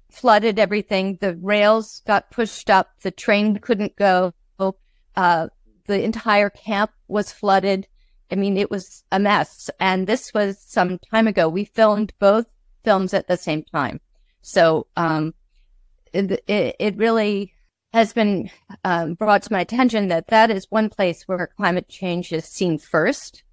flooded 0.09 0.59
everything. 0.59 1.17
The 1.19 1.35
rails 1.37 2.01
got 2.07 2.31
pushed 2.31 2.69
up. 2.69 2.89
The 3.01 3.11
train 3.11 3.57
couldn't 3.57 3.95
go. 3.95 4.33
Uh, 5.15 5.47
the 5.87 6.03
entire 6.03 6.49
camp 6.49 6.91
was 7.07 7.31
flooded. 7.31 7.87
I 8.31 8.35
mean, 8.35 8.57
it 8.57 8.71
was 8.71 9.03
a 9.11 9.19
mess. 9.19 9.69
And 9.79 10.07
this 10.07 10.33
was 10.33 10.57
some 10.59 10.99
time 11.11 11.27
ago. 11.27 11.49
We 11.49 11.65
filmed 11.65 12.13
both 12.19 12.45
films 12.83 13.13
at 13.13 13.27
the 13.27 13.37
same 13.37 13.63
time. 13.63 13.99
So, 14.41 14.87
um, 14.97 15.33
it, 16.13 16.43
it, 16.47 16.97
really 16.97 17.53
has 17.93 18.13
been 18.13 18.49
um, 18.83 19.13
brought 19.13 19.43
to 19.43 19.53
my 19.53 19.61
attention 19.61 20.07
that 20.09 20.27
that 20.27 20.51
is 20.51 20.65
one 20.69 20.89
place 20.89 21.23
where 21.23 21.53
climate 21.57 21.87
change 21.87 22.33
is 22.33 22.45
seen 22.45 22.77
first, 22.77 23.43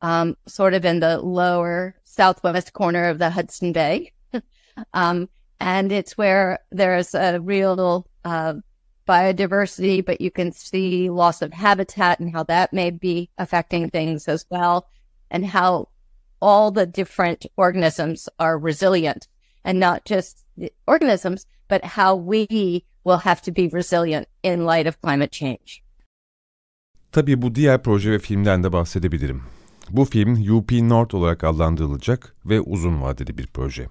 um, 0.00 0.36
sort 0.46 0.74
of 0.74 0.84
in 0.84 1.00
the 1.00 1.18
lower 1.18 1.94
southwest 2.04 2.72
corner 2.72 3.08
of 3.08 3.18
the 3.18 3.30
Hudson 3.30 3.72
Bay. 3.72 4.12
um, 4.94 5.28
and 5.60 5.92
it's 5.92 6.18
where 6.18 6.58
there's 6.70 7.14
a 7.14 7.38
real 7.40 8.06
uh, 8.24 8.54
biodiversity, 9.08 10.04
but 10.04 10.20
you 10.20 10.30
can 10.30 10.52
see 10.52 11.10
loss 11.10 11.42
of 11.42 11.52
habitat 11.52 12.20
and 12.20 12.32
how 12.32 12.42
that 12.44 12.72
may 12.72 12.90
be 12.90 13.30
affecting 13.38 13.90
things 13.90 14.28
as 14.28 14.44
well, 14.50 14.88
and 15.30 15.46
how 15.46 15.88
all 16.40 16.70
the 16.70 16.86
different 16.86 17.46
organisms 17.56 18.28
are 18.38 18.58
resilient, 18.58 19.28
and 19.64 19.80
not 19.80 20.06
just 20.06 20.38
the 20.58 20.70
organisms, 20.86 21.44
but 21.70 21.84
how 21.84 22.32
we 22.32 22.46
will 23.04 23.18
have 23.18 23.42
to 23.42 23.56
be 23.56 23.76
resilient 23.78 24.26
in 24.42 24.66
light 24.66 24.86
of 24.86 25.02
climate 25.02 25.30
change. 25.30 25.82
Tabii 27.12 27.42
bu 27.42 27.54
diğer 27.54 27.82
proje 27.82 28.10
ve 28.10 28.18
filmden 28.18 28.62
de 28.64 28.72
bahsedebilirim. 28.72 29.42
Bu 29.90 30.04
film 30.04 30.56
UP 30.56 30.72
North 30.72 31.14
olarak 31.14 31.44
adlandırılacak 31.44 32.36
ve 32.44 32.60
uzun 32.60 33.02
vadeli 33.02 33.38
bir 33.38 33.46
proje. 33.46 33.86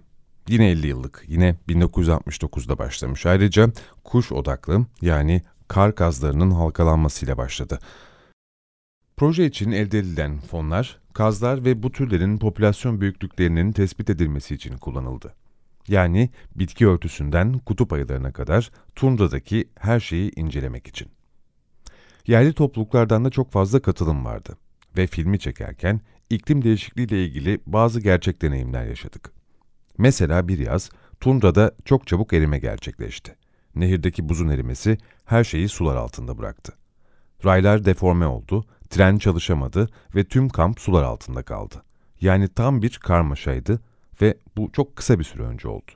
Yine 0.47 0.69
50 0.69 0.87
yıllık, 0.87 1.23
yine 1.27 1.55
1969'da 1.69 2.77
başlamış. 2.77 3.25
Ayrıca 3.25 3.71
kuş 4.03 4.31
odaklı 4.31 4.85
yani 5.01 5.41
kar 5.67 5.89
gazlarının 5.89 6.51
halkalanmasıyla 6.51 7.37
başladı. 7.37 7.79
Proje 9.17 9.45
için 9.45 9.71
elde 9.71 9.99
edilen 9.99 10.39
fonlar, 10.39 10.99
kazlar 11.13 11.65
ve 11.65 11.83
bu 11.83 11.91
türlerin 11.91 12.37
popülasyon 12.37 13.01
büyüklüklerinin 13.01 13.71
tespit 13.71 14.09
edilmesi 14.09 14.55
için 14.55 14.77
kullanıldı. 14.77 15.33
Yani 15.87 16.29
bitki 16.55 16.87
örtüsünden 16.87 17.53
kutup 17.57 17.93
ayılarına 17.93 18.31
kadar 18.31 18.69
tundradaki 18.95 19.69
her 19.79 19.99
şeyi 19.99 20.31
incelemek 20.35 20.87
için. 20.87 21.07
Yerli 22.27 22.53
topluluklardan 22.53 23.25
da 23.25 23.29
çok 23.29 23.51
fazla 23.51 23.81
katılım 23.81 24.25
vardı 24.25 24.57
ve 24.97 25.07
filmi 25.07 25.39
çekerken 25.39 26.01
iklim 26.29 26.63
değişikliği 26.63 27.03
ile 27.03 27.25
ilgili 27.25 27.59
bazı 27.65 28.01
gerçek 28.01 28.41
deneyimler 28.41 28.85
yaşadık. 28.85 29.31
Mesela 29.97 30.47
bir 30.47 30.59
yaz 30.59 30.89
tundrada 31.19 31.71
çok 31.85 32.07
çabuk 32.07 32.33
erime 32.33 32.59
gerçekleşti. 32.59 33.35
Nehirdeki 33.75 34.29
buzun 34.29 34.49
erimesi 34.49 34.97
her 35.25 35.43
şeyi 35.43 35.69
sular 35.69 35.95
altında 35.95 36.37
bıraktı. 36.37 36.73
Raylar 37.45 37.85
deforme 37.85 38.25
oldu, 38.25 38.65
tren 38.89 39.17
çalışamadı 39.17 39.89
ve 40.15 40.23
tüm 40.23 40.49
kamp 40.49 40.79
sular 40.79 41.03
altında 41.03 41.43
kaldı. 41.43 41.83
Yani 42.21 42.47
tam 42.47 42.81
bir 42.81 42.97
karmaşaydı 42.97 43.81
ve 44.21 44.37
bu 44.57 44.71
çok 44.71 44.95
kısa 44.95 45.19
bir 45.19 45.23
süre 45.23 45.43
önce 45.43 45.67
oldu. 45.67 45.91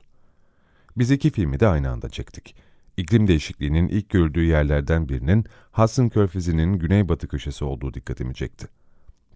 Biz 0.96 1.10
iki 1.10 1.30
filmi 1.30 1.60
de 1.60 1.68
aynı 1.68 1.90
anda 1.90 2.08
çektik. 2.08 2.54
İklim 2.96 3.28
değişikliğinin 3.28 3.88
ilk 3.88 4.10
görüldüğü 4.10 4.44
yerlerden 4.44 5.08
birinin 5.08 5.44
Hudson 5.72 6.08
Körfezi'nin 6.08 6.78
güneybatı 6.78 7.28
köşesi 7.28 7.64
olduğu 7.64 7.94
dikkatimi 7.94 8.34
çekti. 8.34 8.66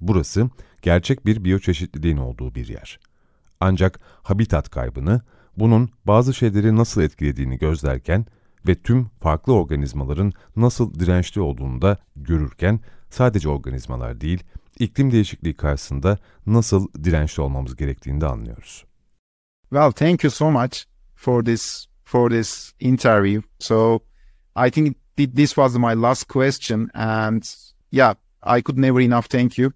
Burası 0.00 0.50
gerçek 0.82 1.26
bir 1.26 1.44
biyoçeşitliliğin 1.44 2.16
olduğu 2.16 2.54
bir 2.54 2.68
yer. 2.68 3.00
Ancak 3.60 4.00
habitat 4.22 4.70
kaybını, 4.70 5.20
bunun 5.56 5.90
bazı 6.04 6.34
şeyleri 6.34 6.76
nasıl 6.76 7.02
etkilediğini 7.02 7.58
gözlerken 7.58 8.26
ve 8.66 8.74
tüm 8.74 9.10
farklı 9.20 9.52
organizmaların 9.54 10.32
nasıl 10.56 10.94
dirençli 10.94 11.40
olduğunu 11.40 11.82
da 11.82 11.98
görürken 12.16 12.80
sadece 13.10 13.48
organizmalar 13.48 14.20
değil, 14.20 14.44
iklim 14.78 15.12
değişikliği 15.12 15.54
karşısında 15.54 16.18
nasıl 16.46 16.88
dirençli 17.04 17.42
olmamız 17.42 17.76
gerektiğini 17.76 18.20
de 18.20 18.26
anlıyoruz. 18.26 18.84
Well, 19.70 19.90
thank 19.92 20.24
you 20.24 20.30
so 20.30 20.50
much 20.50 20.78
for 21.14 21.44
this 21.44 21.86
for 22.04 22.30
this 22.30 22.72
interview. 22.80 23.48
So 23.58 23.98
I 24.66 24.70
think 24.70 24.96
th- 25.16 25.34
this 25.36 25.48
was 25.48 25.76
my 25.76 26.02
last 26.02 26.28
question, 26.28 26.88
and 26.94 27.42
yeah, 27.92 28.14
I 28.58 28.62
could 28.62 28.78
never 28.78 29.00
enough 29.00 29.28
thank 29.28 29.58
you 29.58 29.72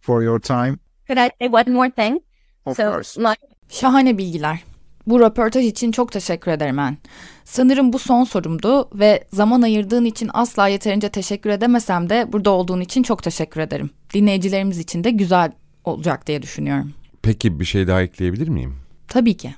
for 0.00 0.22
your 0.22 0.40
time. 0.40 0.78
Could 1.06 1.18
I 1.18 1.30
say 1.38 1.48
one 1.48 1.72
more 1.72 1.90
thing? 1.90 2.22
Of 2.66 2.76
so 2.76 2.92
course. 2.92 3.20
my 3.20 3.34
Şahane 3.68 4.18
bilgiler. 4.18 4.64
Bu 5.06 5.20
röportaj 5.20 5.66
için 5.66 5.92
çok 5.92 6.12
teşekkür 6.12 6.50
ederim 6.50 6.78
En. 6.78 6.96
Sanırım 7.44 7.92
bu 7.92 7.98
son 7.98 8.24
sorumdu 8.24 8.88
ve 8.94 9.24
zaman 9.32 9.62
ayırdığın 9.62 10.04
için 10.04 10.30
asla 10.34 10.68
yeterince 10.68 11.08
teşekkür 11.08 11.50
edemesem 11.50 12.10
de 12.10 12.32
burada 12.32 12.50
olduğun 12.50 12.80
için 12.80 13.02
çok 13.02 13.22
teşekkür 13.22 13.60
ederim. 13.60 13.90
Dinleyicilerimiz 14.14 14.78
için 14.78 15.04
de 15.04 15.10
güzel 15.10 15.52
olacak 15.84 16.26
diye 16.26 16.42
düşünüyorum. 16.42 16.94
Peki 17.22 17.60
bir 17.60 17.64
şey 17.64 17.86
daha 17.86 18.02
ekleyebilir 18.02 18.48
miyim? 18.48 18.76
Tabii 19.08 19.36
ki. 19.36 19.54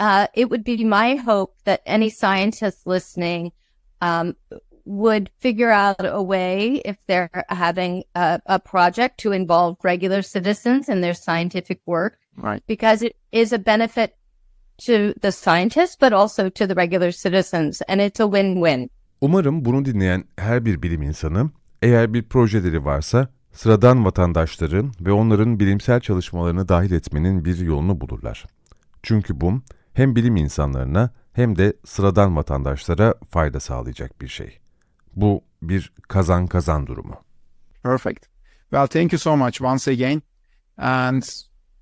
Uh, 0.00 0.26
it 0.34 0.48
would 0.50 0.66
be 0.66 0.84
my 0.84 1.18
hope 1.26 1.52
that 1.64 1.80
any 1.86 2.10
scientists 2.10 2.86
listening 2.86 3.52
um, 4.02 4.34
would 4.84 5.26
figure 5.38 5.72
out 5.88 6.00
a 6.00 6.20
way 6.20 6.80
if 6.84 6.96
they're 7.06 7.28
having 7.48 8.04
a, 8.14 8.38
a 8.46 8.58
project 8.58 9.18
to 9.22 9.34
involve 9.34 9.76
regular 9.84 10.22
citizens 10.22 10.88
in 10.88 11.00
their 11.02 11.14
scientific 11.14 11.78
work, 11.86 12.18
Right. 12.36 12.62
because 12.68 13.06
it 13.06 13.16
is 13.32 13.52
a 13.52 13.58
benefit 13.58 14.10
to 14.78 15.20
the 15.20 15.32
scientists, 15.32 16.00
but 16.02 16.12
also 16.12 16.50
to 16.50 16.66
the 16.66 16.76
regular 16.76 17.12
citizens, 17.12 17.82
and 17.88 18.00
it's 18.00 18.20
a 18.20 18.24
win-win. 18.24 18.90
Umarım 19.20 19.64
bunu 19.64 19.84
dinleyen 19.84 20.24
her 20.36 20.64
bir 20.64 20.82
bilim 20.82 21.02
insanı, 21.02 21.50
eğer 21.82 22.14
bir 22.14 22.22
projeleri 22.22 22.84
varsa, 22.84 23.28
sıradan 23.52 24.04
vatandaşların 24.04 24.92
ve 25.00 25.12
onların 25.12 25.60
bilimsel 25.60 26.00
çalışmalarını 26.00 26.68
dahil 26.68 26.92
etmenin 26.92 27.44
bir 27.44 27.58
yolunu 27.58 28.00
bulurlar. 28.00 28.44
Çünkü 29.02 29.40
bu, 29.40 29.62
hem 29.94 30.16
bilim 30.16 30.36
insanlarına 30.36 31.10
hem 31.32 31.56
de 31.58 31.72
sıradan 31.84 32.36
vatandaşlara 32.36 33.14
fayda 33.30 33.60
sağlayacak 33.60 34.20
bir 34.20 34.28
şey. 34.28 34.58
Bu 35.16 35.44
bir 35.62 35.92
kazan-kazan 36.08 36.86
durumu. 36.86 37.14
Perfect. 37.82 38.24
Well, 38.70 38.86
thank 38.86 39.12
you 39.12 39.18
so 39.18 39.36
much 39.36 39.62
once 39.62 39.90
again. 39.90 40.22
And 40.76 41.22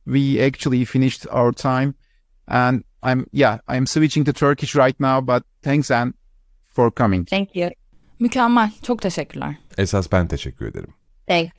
we 0.05 0.46
actually 0.46 0.85
finished 0.85 1.33
our 1.33 1.52
time. 1.52 1.94
And 2.48 2.83
I'm, 3.02 3.26
yeah, 3.33 3.59
I'm 3.68 3.87
switching 3.87 4.26
to 4.26 4.33
Turkish 4.33 4.76
right 4.76 5.00
now, 5.00 5.26
but 5.26 5.44
thanks, 5.62 5.90
Anne, 5.90 6.12
for 6.68 6.90
coming. 6.90 7.28
Thank 7.28 7.57
you. 7.57 7.70
Mükemmel. 8.20 8.70
Çok 8.83 9.02
teşekkürler. 9.02 9.57
Esas 9.78 10.12
ben 10.12 10.26
teşekkür 10.26 10.66
ederim. 10.66 10.94
Thanks. 11.26 11.52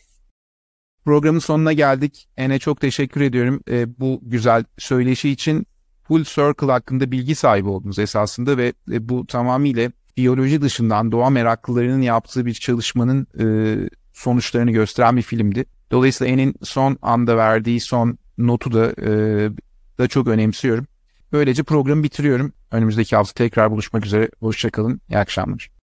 Programın 1.05 1.39
sonuna 1.39 1.73
geldik. 1.73 2.27
Ene 2.37 2.59
çok 2.59 2.81
teşekkür 2.81 3.21
ediyorum 3.21 3.63
e, 3.69 3.99
bu 3.99 4.19
güzel 4.23 4.63
söyleşi 4.77 5.29
için. 5.29 5.67
Full 6.03 6.23
Circle 6.23 6.71
hakkında 6.71 7.11
bilgi 7.11 7.35
sahibi 7.35 7.69
oldunuz 7.69 7.99
esasında 7.99 8.57
ve 8.57 8.73
e, 8.91 9.09
bu 9.09 9.27
tamamıyla 9.27 9.91
biyoloji 10.17 10.61
dışından 10.61 11.11
doğa 11.11 11.29
meraklılarının 11.29 12.01
yaptığı 12.01 12.45
bir 12.45 12.53
çalışmanın 12.53 13.27
e, 13.39 13.45
sonuçlarını 14.13 14.71
gösteren 14.71 15.17
bir 15.17 15.21
filmdi. 15.21 15.65
Dolayısıyla 15.91 16.33
En'in 16.33 16.55
son 16.63 16.97
anda 17.01 17.37
verdiği 17.37 17.79
son 17.79 18.17
notu 18.37 18.73
da 18.73 18.93
e, 19.01 19.49
da 19.99 20.07
çok 20.07 20.27
önemsiyorum. 20.27 20.87
Böylece 21.31 21.63
programı 21.63 22.03
bitiriyorum. 22.03 22.53
Önümüzdeki 22.71 23.15
hafta 23.15 23.33
tekrar 23.33 23.71
buluşmak 23.71 24.05
üzere. 24.05 24.29
Hoşçakalın. 24.39 25.01
İyi 25.09 25.17
akşamlar. 25.17 25.73